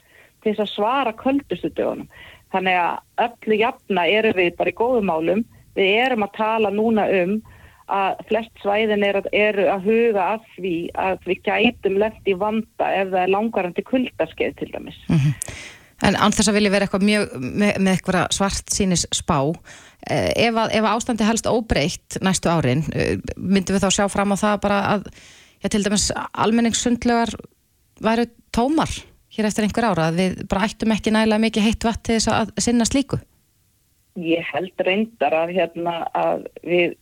[0.44, 2.10] til þess að svara köldustu dögunum.
[2.54, 5.46] Þannig að öllu jafna erum við bara í góðum málum.
[5.76, 7.40] Við erum að tala núna um
[7.88, 12.92] að flest svæðin eru er að huga að því að við gætum left í vanda
[12.92, 15.00] ef það er langarandi kuldaskeið til dæmis.
[15.08, 15.58] Mm -hmm.
[16.06, 19.40] En anþess að vilja vera eitthvað mjög með, með eitthvað svart sínis spá,
[20.06, 24.32] eh, ef, að, ef ástandi helst óbreytt næstu árin, eh, myndum við þá sjá fram
[24.32, 25.08] á það bara að,
[25.64, 27.34] já til dæmis almenningssundlegar
[27.98, 28.94] væru tómar
[29.34, 32.30] hér eftir einhver ára, að við bara ættum ekki nægilega mikið heitt vatt til þess
[32.34, 33.20] að sinna slíku?
[34.18, 36.96] Ég held reyndar að, hérna, að við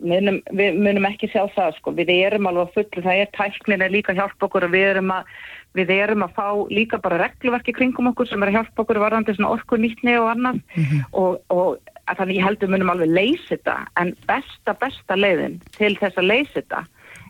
[0.00, 3.92] munum, við munum ekki sjá það sko, við erum alveg fullu, það er tæknin er
[3.92, 5.32] líka hjálp okkur og við erum að
[5.78, 9.36] við erum að fá líka bara regluverki kringum okkur sem er að hjálpa okkur varðandi
[9.36, 10.62] svona orku nýttni og annað.
[10.74, 11.02] Mm -hmm.
[11.12, 11.78] og, og
[12.16, 13.76] þannig ég held að við munum alveg leysa þetta.
[13.96, 16.84] En besta, besta leiðin til þess að leysa þetta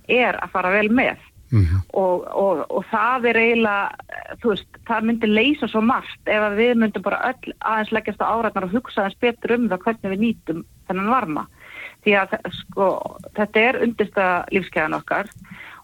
[0.09, 1.19] er að fara vel með.
[1.51, 1.81] Mm -hmm.
[1.99, 3.91] og, og, og það er eiginlega,
[4.41, 8.31] þú veist, það myndir leysa svo margt ef við myndum bara öll aðeins leggjast á
[8.31, 11.47] árætnar og hugsa aðeins betur um það hvernig við nýtum þennan varma
[12.05, 12.91] því að sko,
[13.37, 15.31] þetta er undista lífskeiðan okkar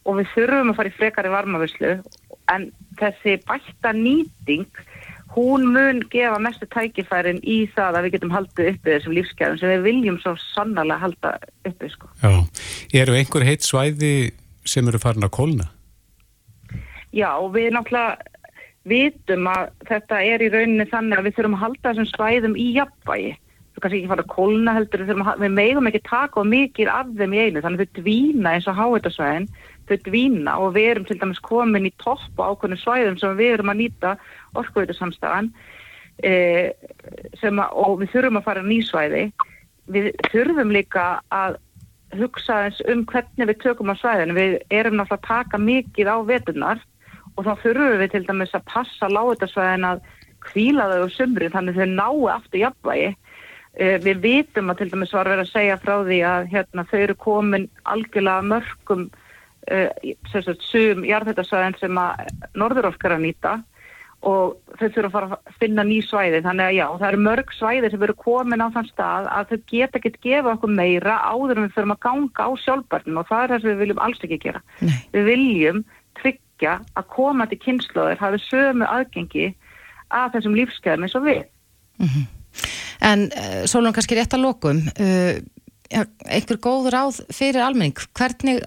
[0.06, 1.94] og við þurfum að fara í frekari varmavislu
[2.52, 2.68] en
[3.00, 4.68] þessi bætta nýting
[5.36, 9.72] hún mun gefa mestu tækifærin í það að við getum haldið uppið þessum lífskeiðum sem
[9.74, 11.32] við viljum svo sannarlega halda
[11.68, 12.12] uppið sko.
[12.22, 12.30] Já,
[13.02, 14.12] eru einhver heitt svæði
[14.66, 15.68] sem eru farin að kólna?
[17.12, 18.16] Já, við náttúrulega
[18.86, 22.66] vitum að þetta er í rauninni þannig að við þurfum að halda þessum svæðum í
[22.76, 23.34] jafnvægi
[23.76, 27.34] þú kannski ekki fara að kólna heldur við megum ekki taka og mikið af þeim
[27.36, 29.48] í einu þannig þau dvína eins og háetasvæðin
[29.86, 33.52] þau dvína og við erum til dæmis komin í topp á ákveðinu svæðum sem við
[33.58, 34.14] erum að nýta
[34.56, 35.52] orkuveitusamstafan
[36.24, 36.72] e,
[37.44, 39.22] og við þurfum að fara nýsvæði
[39.92, 41.60] við þurfum líka að
[42.16, 44.36] hugsa eins um hvernig við tökum á svæðinu.
[44.36, 46.82] Við erum náttúrulega að taka mikið á veturnar
[47.36, 50.04] og þá þurfum við til dæmis að passa láetasvæðin að
[50.46, 53.10] kvíla þau á sömri þannig þau náu aftur jafnvægi
[53.76, 57.16] við vitum að til dæmis var verið að segja frá því að hérna, þau eru
[57.20, 59.08] komin algjörlega mörgum
[59.70, 63.56] uh, sum jarðhættasvæðin sem að norðurorskar að nýta
[64.26, 67.52] og þau þurfa að fara að finna ný svæði þannig að já, það eru mörg
[67.54, 71.60] svæði sem eru komin á þann stað að þau geta ekkert gefa okkur meira áður
[71.60, 74.24] en við þurfum að ganga á sjálfbarnin og það er það sem við viljum alls
[74.24, 74.62] ekki gera.
[74.80, 74.96] Nei.
[75.12, 75.84] Við viljum
[76.22, 79.50] tryggja að komandi kynnslóðir hafi sömu aðgengi
[80.16, 81.44] að þessum lífskeiðum eins og við.
[82.00, 82.26] Mm -hmm.
[83.04, 85.36] En uh, Sólun kannski rétt að lokum, uh,
[86.26, 88.62] einhver góð ráð fyrir almenning, hvernig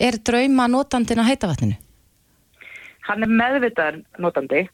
[0.00, 1.78] er drauma notandin að heita vatninu?
[3.04, 4.64] Hann er meðvitaður notandi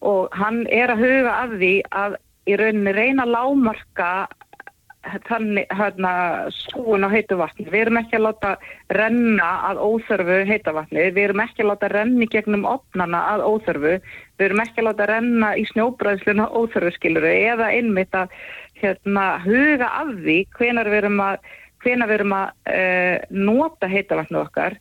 [0.00, 2.14] og hann er að huga af því að
[2.48, 4.10] í rauninni reyna lámarka
[5.02, 7.64] hérna skúin á heitu vatni.
[7.70, 8.50] Við erum ekki að láta
[8.92, 13.94] renna að óþörfu heita vatni, við erum ekki að láta renni gegnum opnana að óþörfu,
[14.36, 18.36] við erum ekki að láta renna í snjóbræðsluna óþörfu skiluru eða einmitt að
[18.80, 21.50] hérna, huga af því hvenar við erum að,
[21.84, 24.76] við erum að uh, nota heita vatni okkar.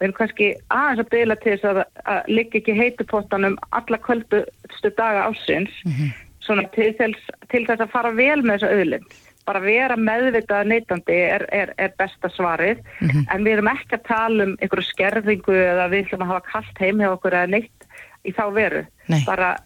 [0.00, 4.94] Við erum kannski aðeins að beila til þess að, að liggja ekki heitupottanum alla kvöldustu
[4.96, 6.14] daga ásins, mm -hmm.
[6.40, 9.18] svona til til þess að fara vel með þessa auðlind
[9.50, 12.80] bara vera meðvitað neytandi er, er, er besta svarið.
[13.00, 13.28] Mm -hmm.
[13.34, 16.82] en við erum ekki að tala um einhverju skerðingu eða við ætlum að hafa kallt
[16.84, 17.88] heim hjá okkur eða neitt
[18.24, 18.84] í þá veru.
[19.10, 19.22] Nei.
[19.26, 19.56] bara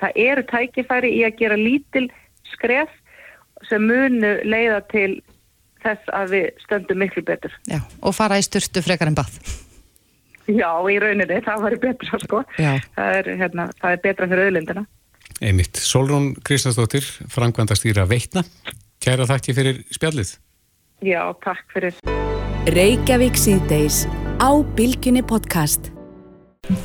[0.00, 2.06] það eru tækifæri í að gera lítil
[2.54, 2.92] skref
[3.68, 5.20] sem munu leiða til
[5.84, 7.52] þess að við stöndum miklu betur.
[7.68, 9.36] Já, og fara í styrstu frekar en bað.
[10.46, 12.42] Já, í rauninni, það var betra sko.
[12.56, 14.86] Það er, hérna, það er betra fyrir auðlindina.
[15.42, 18.44] Einmitt, Solrún Kristjánsdóttir, frangvandastýra Veitna
[19.06, 20.30] Kæra þakki fyrir spjallið.
[21.06, 21.98] Já, takk fyrir.
[22.74, 24.00] Reykjavík síðdeis
[24.42, 25.92] á Bilginni podcast.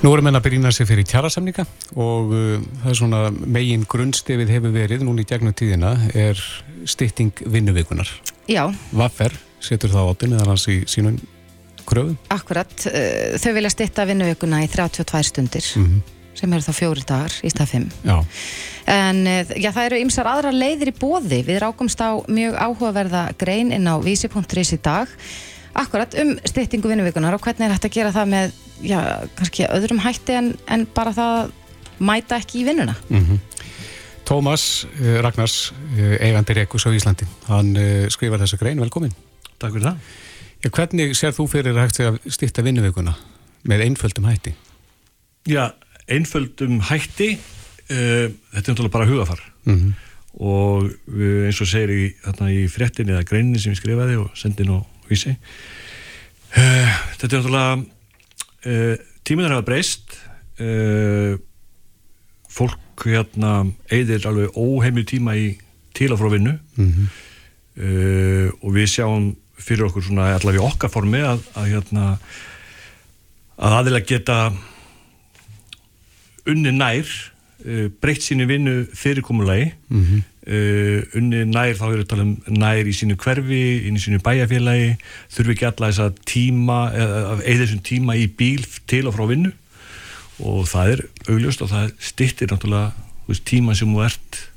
[0.03, 1.65] Nú erum við að byrjina sig fyrir kjærasamninga
[1.97, 6.37] og uh, það er svona megin grunnstefið hefur verið núni í gegnum tíðina er
[6.85, 8.13] stytting vinnuvikunar.
[8.45, 8.67] Já.
[8.93, 11.17] Vaffer setur það átti meðan hans í sínum
[11.89, 12.19] kröfum.
[12.29, 15.73] Akkurat, uh, þau vilja stytta vinnuvikuna í 32 stundir.
[15.73, 15.89] Mhm.
[15.89, 18.17] Mm sem eru þá fjóri dagar í stað 5 já.
[18.89, 23.23] en eh, já, það eru ymsar aðra leiðir í bóði við rákumst á mjög áhugaverða
[23.41, 25.11] grein inn á vísi.is í dag.
[25.77, 28.99] Akkurat um styttingu vinnuvíkunar og hvernig er hægt að gera það með já,
[29.37, 31.53] kannski öðrum hætti en, en bara það
[32.01, 32.97] mæta ekki í vinnuna?
[33.09, 33.39] Mm -hmm.
[34.27, 37.75] Tómas eh, Ragnars eh, eigandi Rekus á Íslandi hann
[38.09, 39.13] skrifar þessa grein, velkomin.
[39.59, 39.97] Takk fyrir það.
[40.61, 43.15] Já, Hvernig sér þú fyrir að hægt að styrta vinnuvíkuna
[43.63, 44.53] með einföldum hætti?
[45.49, 45.71] Já
[46.09, 49.93] einföldum hætti uh, þetta er náttúrulega bara hugafar mm -hmm.
[50.33, 52.03] og uh, eins og segir í,
[52.63, 55.35] í frettinni eða greinni sem ég skrifaði og sendin og vísi
[56.57, 57.83] uh, þetta er náttúrulega
[59.25, 60.13] tíminar hafa breyst
[62.49, 65.57] fólk hérna eigðir alveg óheimil tíma í
[65.93, 67.07] til að frá vinnu mm -hmm.
[68.61, 72.17] og við sjáum fyrir okkur svona allavega okkar formi að, að hérna
[73.57, 74.37] að aðilega geta
[76.49, 77.07] unni nær
[77.65, 79.71] uh, breytt sínu vinnu fyrirkomulagi.
[79.89, 80.21] Mm -hmm.
[80.53, 84.97] uh, unni nær þá eru tala um nær í sínu hverfi inn í sínu bæjarfélagi.
[85.29, 89.51] Þurfi ekki alla þess að tíma eða þessum tíma í bíl til og frá vinnu.
[90.39, 92.91] Og það er augljóst og það stittir náttúrulega
[93.27, 94.47] veist, tíma sem þú ert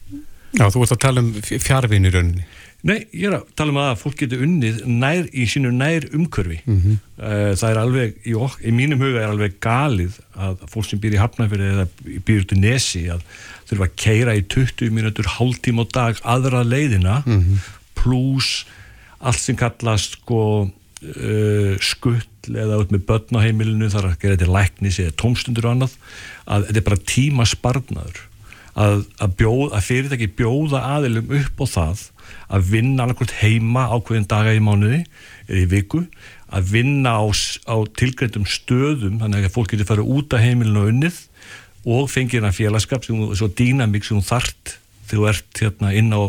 [0.55, 2.45] Já, þú ert að tala um fjárvinnirönni
[2.85, 6.59] Nei, ég er að tala um að fólk getur unnið nær í sínu nær umkörfi.
[6.67, 6.99] Mm -hmm.
[7.57, 11.17] Það er alveg, í, ok, í mínum huga er alveg galið að fólk sem býr
[11.17, 11.87] í Hafnarfjörði eða
[12.27, 13.25] býr út í Nesi að
[13.71, 17.65] þurfa að keira í 20 mínútur hálftíma á dag aðra leiðina mm -hmm.
[17.97, 18.67] pluss
[19.19, 22.21] allt sem kallast sko uh, skull
[22.53, 25.97] eða út með börn á heimilinu þar að gera þetta læknis eða tómstundur og annað
[26.45, 28.21] að þetta er bara tíma sparnadur
[28.75, 32.05] að, að, bjóð, að fyrirtæki bjóða aðilum upp á það
[32.49, 35.05] að vinna annarkvæmt heima ákveðin daga í mánuði
[35.49, 36.05] eða í viku
[36.55, 37.25] að vinna á,
[37.67, 41.21] á tilgændum stöðum þannig að fólk getur farið út af heimilinu og unnið
[41.85, 44.77] og fengið hérna félagskap sem svo dýnamík sem þú þart
[45.09, 46.23] þegar þú ert hérna inn á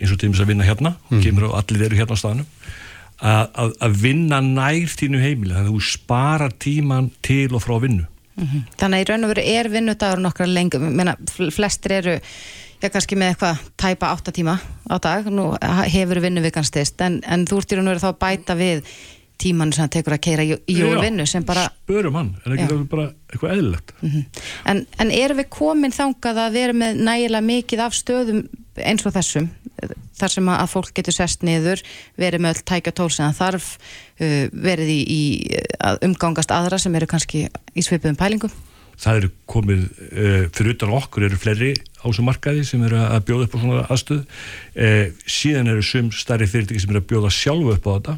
[0.00, 1.20] eins og tímis að vinna hérna mm.
[1.22, 2.48] kemur og allir eru hérna á staðnum
[3.20, 7.76] að, að, að vinna nær tínu heimili þannig að þú spara tíman til og frá
[7.82, 8.62] vinnu mm -hmm.
[8.78, 11.00] Þannig að í raun og veru er vinnudagur nokkra lengum,
[11.50, 12.20] flestir eru
[12.84, 15.52] já kannski með eitthvað tæpa 8 tíma á dag, nú
[15.88, 18.96] hefur vinnuvikan stist, en, en þú ert í raun og veru þá að bæta við
[19.40, 22.54] tíman sem það tekur að keira í, í já, vinnu sem bara spörum hann, er
[22.54, 23.94] ekki það bara eitthvað eðlilegt?
[24.00, 24.42] Mm -hmm.
[24.70, 29.14] en, en erum við komin þangað að vera með nægilega mikið af stöðum eins og
[29.14, 29.48] þessum
[30.14, 31.82] þar sem að fólk getur sest niður
[32.20, 33.66] verið með öll tækja tól sem það þarf
[34.20, 35.22] uh, verið í, í
[36.06, 38.54] umgangast aðra sem eru kannski í svipum pælingum
[39.00, 41.72] það eru komið uh, fyrir utan okkur eru fleiri
[42.04, 46.82] ásumarkaði sem eru að bjóða upp á svona aðstöð uh, síðan eru sum starri fyrirtæki
[46.82, 48.16] sem eru að bjóða sjálfu upp á þetta.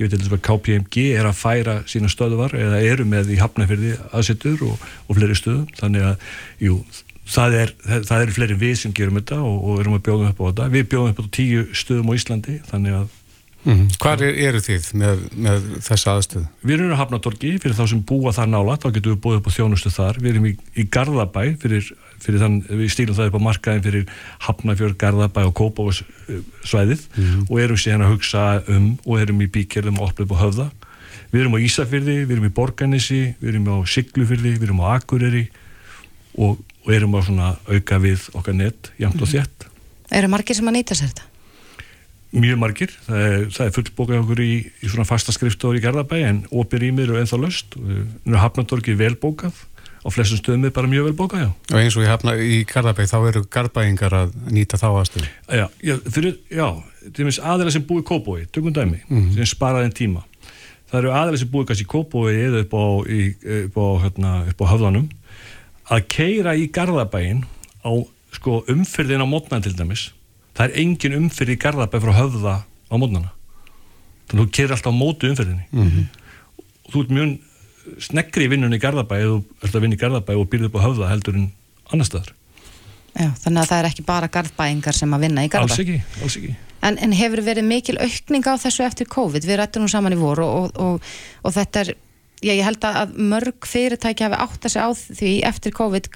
[0.00, 3.94] Ég veit eitthvað að KPMG er að færa sína stöðuvar eða eru með í hafnafyrði
[4.10, 5.68] aðsettur og, og fleiri stöðum.
[5.78, 6.26] Þannig að
[6.66, 6.80] jú,
[7.30, 10.42] það er, það eru fleiri við sem gerum þetta og, og erum að bjóða upp
[10.42, 10.68] á þetta.
[10.74, 13.08] Við bjóðum upp á tíu stöðum á Íslandi þannig að
[13.60, 13.90] Mm.
[14.00, 16.46] Hvar er, eru þið með, með þessa aðstöðu?
[16.64, 19.50] Við erum að Hafnatorgi fyrir þá sem búa þar nála, þá getum við búið upp
[19.52, 20.20] á þjónustu þar.
[20.22, 21.90] Við erum í, í Garðabæ fyrir,
[22.24, 24.14] fyrir þann, við stílum það upp á markaðin fyrir
[24.46, 27.46] Hafnafjörð, Garðabæ og Kópavósvæðið mm.
[27.50, 30.70] og erum síðan að hugsa um og erum í bíkjörðum og opnum á höfða.
[31.30, 34.96] Við erum á Ísafyrði, við erum í Borganissi, við erum á Siglufyrði, við erum á
[34.96, 35.44] Akureyri
[36.40, 39.36] og, og erum á svona auka við okkar nett, jæmt og mhm.
[39.36, 39.68] þétt.
[40.16, 41.28] Eru margir sem að nýta sér þetta?
[42.30, 46.44] Mjög margir, það er, er fullbókað okkur í, í svona fasta skriftóri í Garðabæ en
[46.54, 49.56] opir ímir og ennþá löst nú er Hafnardorgi velbókað
[50.00, 51.50] á flestum stöðum er bara mjög velbókað, já.
[51.74, 55.30] Og eins og í, hafna, í Garðabæ þá eru garðbæingar að nýta þá aðstöðu?
[55.50, 56.66] Já, já, fyrir, já
[57.00, 59.34] til og meins aðeins sem búið kópói, tökum dæmi mm -hmm.
[59.34, 60.22] sem sparaði en tíma.
[60.90, 63.20] Það eru aðeins sem búið kannski í kópói eða upp á, í,
[63.64, 65.08] upp á, hérna, upp á höfðanum
[65.90, 67.44] að keira í Garðabæin
[67.82, 67.92] á
[68.32, 70.12] sko, umfyrðin á mótnan til dæmis
[70.60, 73.30] það er engin umfyrð í Garðabæ frá höfða á mótnana.
[74.28, 76.04] Þannig að þú kerir alltaf á mótu umfyrðinni mm -hmm.
[76.84, 77.38] og þú ert mjög
[78.04, 80.76] sneggri í vinnunni í Garðabæ eða þú ert að vinna í Garðabæ og byrðið upp
[80.76, 81.52] á höfða heldur en
[81.92, 82.34] annar staðar.
[83.10, 85.72] Já, þannig að það er ekki bara garðbæingar sem að vinna í Garðabæ.
[85.72, 86.54] Alls ekki, alls ekki.
[86.80, 89.44] En, en hefur verið mikil aukning á þessu eftir COVID?
[89.44, 91.02] Við rættum nú saman í voru og, og,
[91.42, 91.94] og þetta er
[92.40, 96.06] Já, ég held að mörg fyrirtæki hafi átt að segja á því eftir COVID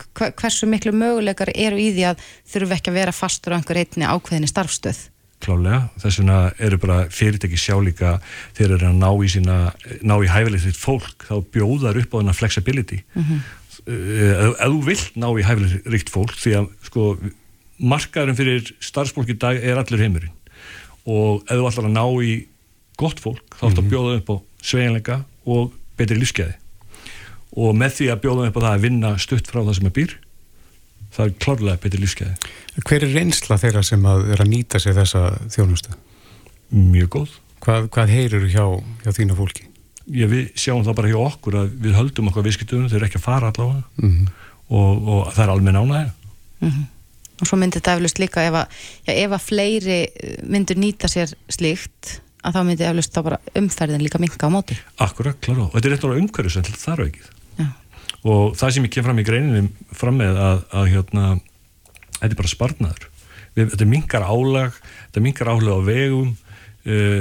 [0.40, 4.08] hversu miklu möguleikar eru í því að þurfu ekki að vera fastur á einhver einni
[4.08, 5.02] ákveðinni starfstöð.
[5.44, 8.14] Klálega, þess vegna eru bara fyrirtæki sjálíka
[8.56, 9.58] þegar þeir eru að ná í sína,
[10.00, 13.02] ná í hæfilegt þitt fólk, þá bjóðar upp á þennan flexibility.
[13.12, 13.44] Mm -hmm.
[13.84, 17.10] Ef þú vilt ná í hæfilegt ríkt fólk, því að sko
[17.76, 20.32] markaðurinn fyrir starfsfólk í dag er allir heimurinn
[21.04, 22.34] og ef þú ætlar að ná í
[22.96, 23.92] gott fólk, þá ætlar að mhm.
[23.92, 26.54] bjóða upp á sveginleika og betri lífskeiði
[27.54, 29.96] og með því að bjóða upp á það að vinna stutt frá það sem er
[29.98, 30.16] býr
[31.14, 32.52] það er klárlega betri lífskeiði
[32.84, 35.22] Hver er reynsla þeirra sem að vera að nýta sig þessa
[35.54, 35.94] þjónustu?
[36.74, 38.64] Mjög góð Hvað, hvað heyrir hjá,
[39.04, 39.68] hjá þína fólki?
[40.04, 43.20] Já, við sjáum það bara hjá okkur að við höldum okkar viðskiptunum, þeir eru ekki
[43.22, 44.26] að fara allavega mm -hmm.
[44.68, 46.90] og, og það er alveg nánaði mm -hmm.
[47.42, 48.66] Og svo myndir þetta eflust líka ef að,
[49.06, 49.98] já, ef að fleiri
[50.46, 54.76] myndur nýta sér slíkt að þá myndi eflust þá bara umferðin líka minka á móti.
[55.02, 57.30] Akkurat, klára, og þetta er eitthvað umhverju sem það er aukið.
[57.58, 57.66] Já.
[58.34, 61.26] Og það sem ég kem fram í greininni fram með að, að hérna,
[62.20, 63.10] þetta er bara sparnadur.
[63.54, 64.78] Við, þetta mingar álag,
[65.08, 66.32] þetta mingar álag á vegum,
[66.84, 67.20] uh,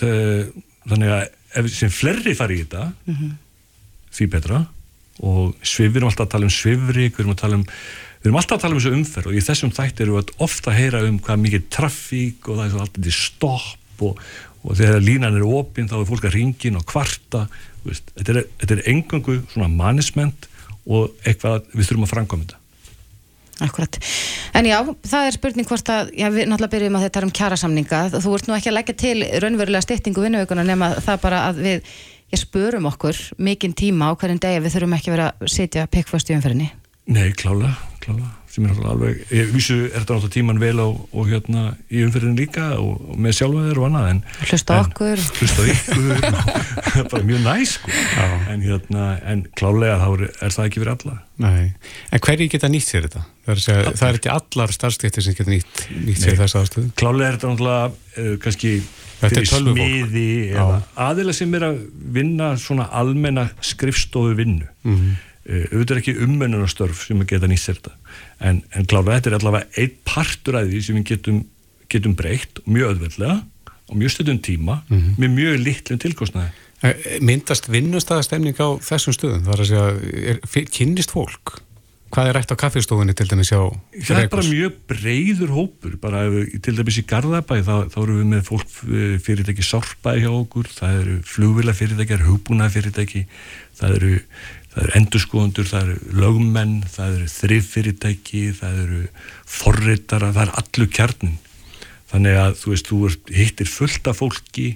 [0.00, 0.54] það,
[0.90, 1.26] þannig að
[1.60, 3.36] ef sem flerri fari í þetta, mm -hmm.
[4.18, 4.64] því betra,
[5.22, 7.68] og svif, við erum alltaf að tala um svifri, við erum að tala um
[8.24, 10.70] Við erum alltaf að tala um þessu umferð og í þessum þætti eru við ofta
[10.72, 14.22] að heyra um hvað mikið trafík og það er alltaf stopp og,
[14.64, 17.46] og þegar línan er opinn þá er fólk að ringin og kvarta
[17.84, 20.48] þetta er, þetta er engangu svona mannisment
[20.84, 22.60] og eitthvað við þurfum að framkoma þetta.
[23.64, 23.96] Akkurat,
[24.58, 27.34] en já, það er spurning hvort að, já við náttúrulega byrjum að þetta er um
[27.38, 31.60] kjærasamninga, þú ert nú ekki að leggja til raunverulega styttingu vinnuveikuna nema það bara að
[31.62, 31.92] við,
[32.34, 35.86] ég spurum okkur mikinn tíma á hverjum degi við þurfum ekki að vera að setja
[35.86, 36.72] pikkfast í umferðinni.
[37.14, 41.26] Nei, klála, klála sem er alveg, ég vísu er þetta náttúrulega tíman vel og, og
[41.26, 45.22] hérna í umferðin líka og, og með sjálfaður og annað en hlusta okkur.
[45.40, 46.26] hlusta okkur,
[47.10, 47.94] bara mjög næst sko.
[48.52, 51.16] en hérna, en klálega þá er, er það ekki fyrir alla.
[51.42, 51.64] Nei.
[52.14, 53.24] En hverji geta nýtt sér þetta?
[53.44, 56.92] Það er, segja, það er ekki allar starfstættir sem geta nýtt, nýtt sér þess aðstöðu.
[57.00, 58.74] Klálega er þetta náttúrulega uh, kannski
[59.24, 60.78] fyrir smiði eða
[61.08, 61.82] aðeins sem er að
[62.14, 65.20] vinna svona almenna skrifstofu vinnu mm -hmm.
[65.48, 67.98] uh, auðvitað ekki ummennunarstörf sem geta nýtt sér þetta
[68.44, 71.42] en, en klára þetta er allavega einn partur af því sem við getum,
[71.92, 73.40] getum breykt mjög öðvöldlega
[73.88, 75.18] og mjög stöðum tíma mm -hmm.
[75.20, 76.50] með mjög litlum tilkostnaði
[76.82, 79.44] eh, Myndast vinnustæðastemning á þessum stöðum?
[79.44, 79.86] Það er að segja,
[80.32, 81.60] er, kynnist fólk?
[82.14, 86.24] Hvað er rætt á kaffestofunni til dæmis á Það er bara mjög breyður hópur bara
[86.28, 90.30] ef, til dæmis í Garðabæ þá, þá eru við með fólk eh, fyrirtæki Sorpa hjá
[90.30, 93.26] okkur, það eru flugvila fyrirtæki hugbúna fyrirtæki
[93.74, 94.12] það eru
[94.74, 99.02] það eru endurskoðundur, það eru lögmenn, það eru þrifyrirtæki, það eru
[99.56, 101.36] forritara, það er allur kjarnin.
[102.10, 102.98] Þannig að þú veist, þú
[103.34, 104.66] hittir fullt af fólki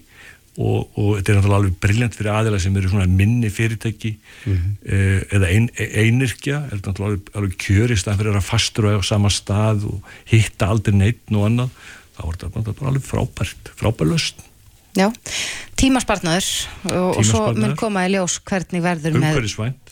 [0.58, 4.56] og, og þetta er náttúrulega alveg brilljant fyrir aðeila sem eru svona minni fyrirtæki mm
[4.56, 5.28] -hmm.
[5.36, 9.86] eða ein, einirkja, er þetta náttúrulega alveg kjörist að fyrir að fastur á sama stað
[9.86, 11.70] og hitta aldrei neitt og annað,
[12.18, 14.47] þá er þetta bara alveg frábært, frábærlöst.
[14.98, 15.08] Já,
[15.78, 16.48] tímaspartnaður
[16.90, 19.38] og, og svo mun koma í ljós hvernig verður með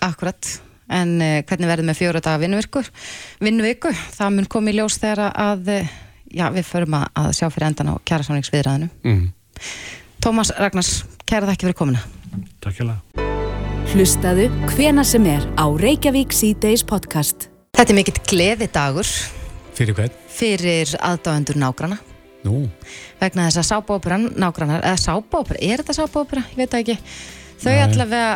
[0.02, 0.48] akkurat,
[0.90, 5.70] en uh, hvernig verður með fjóra daga vinnuviku, það mun koma í ljós þegar að
[6.32, 9.24] já, við förum að, að sjá fyrir endan á kjæra samlingsviðræðinu mm.
[10.24, 12.02] Tómas Ragnars, kæra þakki fyrir komina
[12.64, 12.96] Takk hjá
[13.92, 17.46] Hlustaðu hvena sem er á Reykjavík C-Days podcast.
[17.78, 19.07] Þetta er mikill gleði dagur
[19.76, 20.18] Fyrir hvern?
[20.32, 22.00] Fyrir aðdáendur nágrana
[22.47, 22.62] Nú,
[23.20, 26.47] vegna þess að sábóperan nágrannar, eða sábópera, er þetta sábópera?
[26.55, 26.97] Ég veit ekki.
[27.57, 27.82] Þau Nei.
[27.82, 28.30] allavega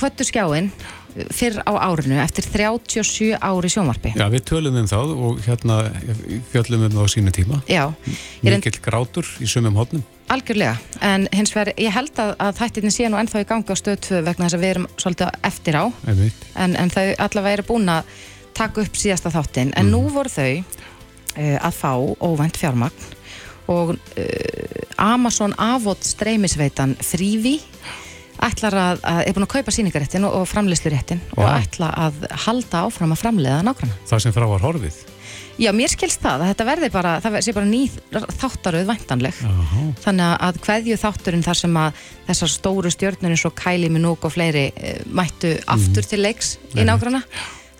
[0.00, 0.72] kvöttu skjáin
[1.12, 4.14] fyrr á árinu eftir 37 ári sjónvarpi.
[4.16, 5.76] já, við tölum um það og hérna
[6.52, 7.60] fjöllum um það á sínu tíma.
[7.68, 7.84] Já,
[8.42, 10.02] reynd Mikill grátur í sumum hodnum.
[10.32, 13.76] algjörlega, en hins vegar ég held að, að þættirni sé nú ennþá í gangi á
[13.76, 15.84] stöð 2 vegna þess að við erum svolítið eftir á
[16.56, 18.08] en, en þau allavega eru búin að
[18.56, 20.64] taka upp síðasta þáttin, en nú voru þau
[21.36, 21.92] uh, að fá
[22.24, 23.12] óvænt fjármagn
[23.72, 27.58] og uh, Amazon Avot streymisveitan Frívi
[28.42, 31.52] ætlar að, að er búin að kaupa síningaréttin og, og framleysluréttin og Já.
[31.60, 33.98] ætla að halda áfram að framleiða nákvæmna.
[34.10, 35.02] Það sem frá var horfið.
[35.60, 37.82] Já, mér skilst það að þetta verði bara, það sé bara ný
[38.40, 39.42] þáttaröð væntanleg.
[39.44, 39.84] Jaha.
[40.02, 42.00] Þannig að hverju þátturinn þar sem að
[42.30, 46.86] þessar stóru stjörnur eins og Kylie Minogue og fleiri eh, mættu aftur til leiks í
[46.88, 47.22] nágrana,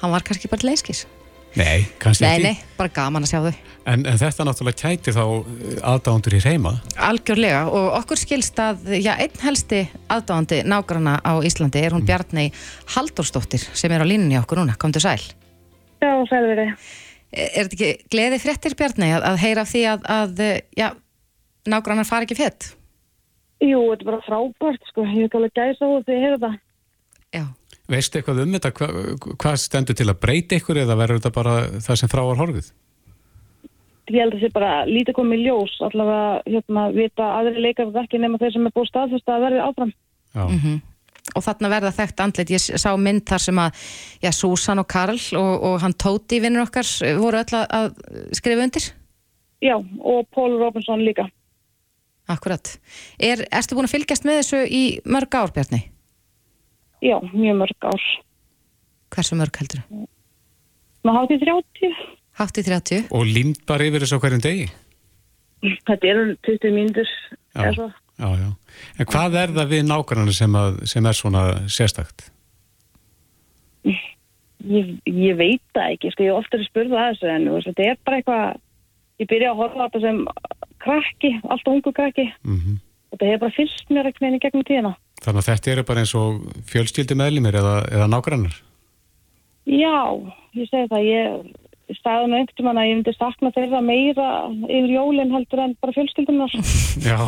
[0.02, 1.06] hann var kannski bara leiskis.
[1.58, 2.48] Nei, kannski Nei, ekki.
[2.48, 3.52] nei, bara gaman að sjá þau.
[3.92, 5.22] En, en þetta náttúrulega kæti þá
[5.90, 6.72] aðdándur í reyma.
[7.08, 12.48] Algjörlega og okkur skilst að já, einn helsti aðdáðandi nágrana á Íslandi er hún Bjarnei
[12.94, 15.20] Halldórsdóttir sem er á línunni okkur núna, komdu sæl.
[16.00, 16.70] Já, sælveri.
[17.32, 20.44] Er, er þetta ekki gleði fréttir Bjarnei að, að heyra af því að, að
[20.78, 20.88] já,
[21.74, 22.72] nágranar fari ekki fett?
[23.62, 25.04] Jú, þetta er bara frábært, sko.
[25.06, 26.56] Ég hef alveg gæsa út því að heyra það.
[27.32, 27.44] Já.
[27.92, 28.70] Veistu eitthvað um þetta?
[28.78, 28.88] Hva,
[29.42, 32.70] hvað stendur til að breyta ykkur eða verður þetta bara það sem frá var horfið?
[34.10, 37.92] Ég held að það sé bara lítið komið í ljós, allavega, hérna, vita aðri leikar
[38.02, 39.92] ekki nema þeir sem er búið staðfest að verði áfram.
[40.32, 40.44] Já.
[40.46, 40.80] Mhm.
[41.38, 43.84] Og þarna verða þekkt andlit, ég sá mynd þar sem að,
[44.24, 46.88] já, Susan og Karl og, og hann Tóti, vinnur okkar,
[47.20, 48.88] voru öll að, að skrifa undir?
[49.62, 51.28] Já, og Paul Robinson líka.
[52.30, 52.74] Akkurat.
[53.22, 55.84] Er, erstu búin að fylgjast með þessu í mörg ár, Bjarni?
[57.02, 58.02] Já, mjög mörg ár.
[59.12, 59.82] Hversu mörg heldur?
[61.02, 61.96] Ná hátíð 30.
[62.38, 63.08] Hátt í 30?
[63.10, 64.68] Og límt bara yfir þessu á hverjum degi?
[65.62, 67.10] Þetta eru 20 mínútur.
[67.52, 67.64] Já.
[67.64, 67.88] eða svo.
[68.22, 68.48] Já, já.
[68.98, 72.28] En hvað er það við nákvæmlega sem, að, sem er svona sérstakt?
[73.82, 77.86] Ég, ég veit það ekki, sko, ég hef oftar spurði að þessu en þú þetta
[77.88, 78.60] er bara eitthvað,
[79.18, 80.20] ég byrja að horfa á þetta sem
[80.82, 82.28] krakki, alltaf ungu krakki.
[82.46, 82.78] Mm
[83.12, 84.92] og þetta hefur bara fyrst mér ekki meðin í gegnum tíðina.
[85.22, 88.56] Þannig að þetta eru bara eins og fjölskyldi meðlimir eða, eða nágrannar?
[89.70, 89.98] Já,
[90.58, 91.52] ég segi það, ég,
[91.98, 94.28] staði nú einhvern veginn að ég myndi sakna þeirra meira
[94.66, 96.56] yfir jólinn heldur en bara fjölskyldunar.
[97.08, 97.18] Já.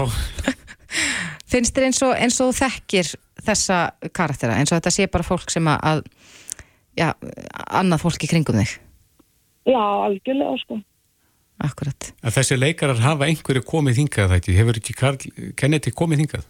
[1.51, 3.12] Finnst þér eins og, eins og þekkir
[3.45, 3.78] þessa
[4.16, 6.03] karaktera, eins og þetta sé bara fólk sem að, að
[6.99, 7.12] já,
[7.78, 8.74] annað fólk í kringum þig?
[9.70, 10.80] Já, algjörlega, sko.
[11.64, 12.11] Akkurat.
[12.24, 14.57] En þessi leikarar hafa einhverju komið hingað ekki?
[14.59, 15.20] Hefur ekki Karl
[15.59, 16.49] Kennedy komið hingað?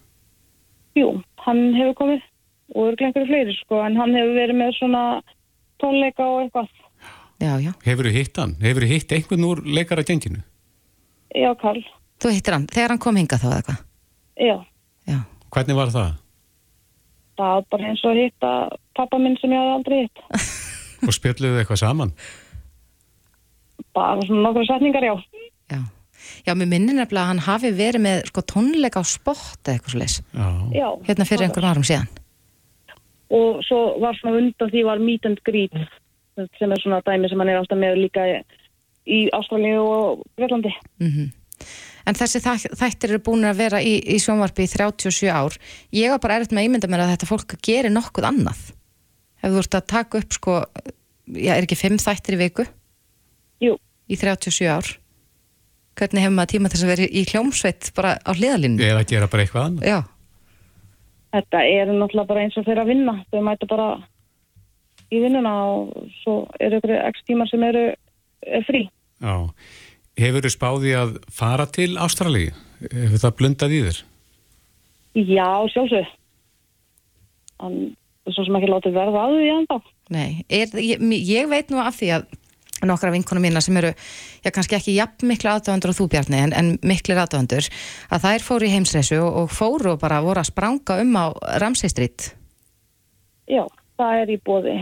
[0.95, 1.09] Jú,
[1.45, 2.25] hann hefur komið
[2.75, 5.03] og eru einhverju fleiri, sko, en hann hefur verið með svona
[5.83, 6.69] tónleika og eitthvað.
[7.43, 7.71] Já, já.
[7.85, 8.55] Hefur þú hitt hann?
[8.63, 10.41] Hefur þú hitt einhvern úr leikara-genginu?
[11.35, 11.83] Já, Karl.
[12.23, 13.81] Þú hittir hann, þegar hann kom hingað þá eða eitthvað?
[14.35, 14.55] Já,
[15.05, 15.19] Já.
[15.53, 16.13] Hvernig var það?
[17.35, 18.51] það var bara eins og að hitta
[18.95, 20.21] pappa minn sem ég hafði aldrei hitt.
[21.05, 22.13] Og spjalluðu eitthvað saman?
[23.95, 25.15] Bara svona nokkru setningar, já.
[25.73, 25.81] Já.
[26.45, 30.19] Já, mér minnir nefnilega að hann hafi verið með sko, tónleika á spott eða eitthvað.
[30.75, 30.87] Já.
[31.07, 32.07] Hérna fyrir einhverjum árum síðan.
[33.35, 35.73] Og svo var svona undan því var meet and greet
[36.59, 38.25] sem er svona dæmi sem hann er alltaf með líka
[39.07, 40.73] í Ástralíu og Grönlandi.
[41.01, 41.31] Mm
[42.05, 45.55] En þessi þæ- þættir eru búin að vera í, í sjónvarpi í 37 ár.
[45.89, 48.59] Ég var bara erfitt með að ímynda mér að þetta fólk gerir nokkuð annað.
[49.41, 50.57] Hefur þú ert að taka upp sko,
[51.33, 52.65] já, er ekki fimm þættir í viku?
[53.65, 53.79] Jú.
[54.05, 54.85] Í 37 ár.
[55.95, 58.83] Hvernig hefur maður tíma til þess að vera í hljómsveit bara á hliðalínu?
[58.83, 59.87] Eða gera bara eitthvað annað?
[59.87, 59.99] Já.
[61.35, 63.15] Þetta er náttúrulega bara eins og þeirra að vinna.
[63.31, 63.87] Þau mæta bara
[65.11, 67.85] í vinnuna og svo eru ykkur x tímar sem eru
[68.45, 68.85] er frí.
[69.23, 69.35] Já.
[70.19, 72.53] Hefur þú spáði að fara til Ástralíu?
[72.85, 73.99] Hefur það blundað í þér?
[75.15, 76.15] Já, sjálfsög.
[77.63, 77.75] En
[78.33, 79.77] svo sem ekki látið verða að því ennþá.
[80.15, 82.27] Nei, er, ég, ég veit nú af því að
[82.83, 83.93] nokkra vinkonum mína sem eru,
[84.43, 87.69] já kannski ekki jafn miklu aðdöðandur á þú Bjarni en, en miklir aðdöðandur,
[88.11, 91.25] að þær fóru í heimsreisu og, og fóru og bara voru að spranga um á
[91.63, 92.33] Ramsey Street.
[93.47, 93.63] Já,
[93.99, 94.75] það er í bóði.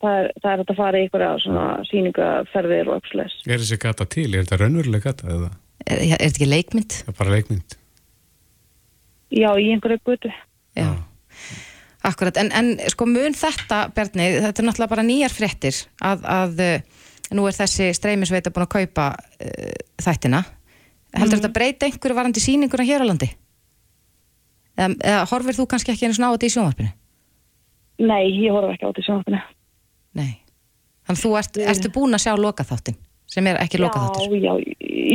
[0.00, 1.12] Það er, það er að fara í
[1.44, 3.38] svona síningaferðir og öxles.
[3.46, 4.28] Er þessi gata til?
[4.32, 5.54] Er þetta raunveruleg gata eða
[5.86, 6.94] Er, er þetta ekki leikmynd?
[7.06, 7.76] er bara leikmynd?
[9.36, 10.32] Já, í einhverju gutu.
[10.74, 10.88] Já.
[12.06, 16.62] Akkurat, en, en sko mun þetta, Bjarni, þetta er náttúrulega bara nýjar fréttir að, að
[17.34, 19.72] nú er þessi streymisveita búin að kaupa uh,
[20.02, 20.44] þættina.
[21.16, 23.30] Heldur þetta breyta einhverju varandi sýninguna hér á landi?
[24.76, 26.92] Eða, eða horfir þú kannski ekki einu svona á þetta í sjónvarpinu?
[28.04, 29.40] Nei, ég horf ekki á þetta sjónvarpinu.
[30.20, 30.32] Nei.
[31.06, 32.98] Þannig þú ert, ertu búin að sjá loka þáttin
[33.30, 34.36] sem er ekki lokað þáttur.
[34.38, 34.52] Já,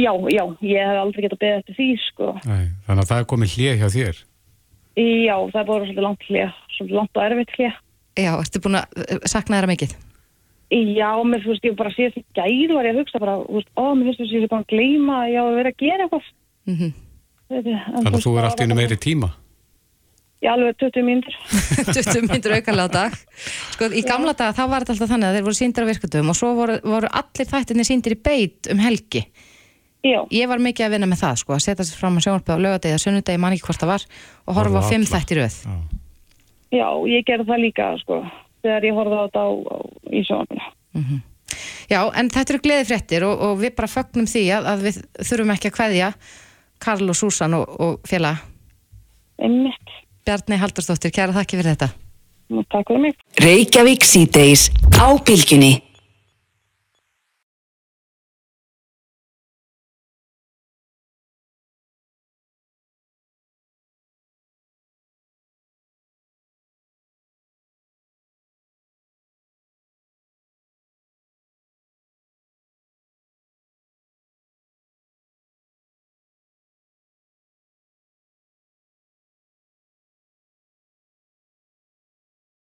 [0.02, 2.34] já, já, ég hef aldrei getað beðið eftir því, sko.
[2.48, 4.22] Nei, þannig að það er komið hlið hjá þér.
[5.02, 7.78] Já, það er bara svolítið langt hlið, svolítið langt og erfitt hlið.
[8.20, 9.96] Já, ertu búin að eh, sakna þeirra mikið?
[10.72, 13.72] Já, mér finnst ég bara síðast í gæð var ég að hugsa bara, þú veist,
[13.76, 15.72] ó, mér finnst þess að ég er bara að gleyma að ég á að vera
[15.74, 16.28] að gera eitthvað.
[16.70, 16.92] Mm -hmm.
[17.52, 19.30] Þannig að þú er allt í einu meiri tíma.
[20.42, 21.36] Já, alveg 20 mínútur.
[22.02, 23.18] 20 mínútur aukarlega á dag.
[23.76, 26.32] Sko, í gamla daga þá var þetta alltaf þannig að þeir voru síndir á virkutum
[26.32, 29.28] og svo voru, voru allir þættinni síndir í beit um helgi.
[30.02, 30.26] Já.
[30.34, 32.64] Ég var mikið að vinna með það, sko, að setja sér fram á sjónarpið á
[32.64, 34.06] lögadegi að sunnudegi, mann ekki hvort það var
[34.48, 35.58] og horfa á fimm þættir rauð.
[35.62, 35.76] Já.
[36.72, 38.18] Já, ég gerði það líka, sko,
[38.64, 39.78] þegar ég horfði á þetta á, á,
[40.12, 40.72] í sjónarpinu.
[40.96, 41.22] Mm -hmm.
[41.92, 45.02] Já, en þetta eru gleði fréttir og, og við bara fögnum því að, að við
[45.28, 46.14] þurfum ekki að kveðja
[46.82, 48.42] Karl og Súsan og, og félaga.
[49.42, 49.96] Einmitt.
[50.26, 51.90] Bjarni Haldursdóttir, kæra þakki fyrir þetta.
[52.72, 53.16] Takk fyrir mig.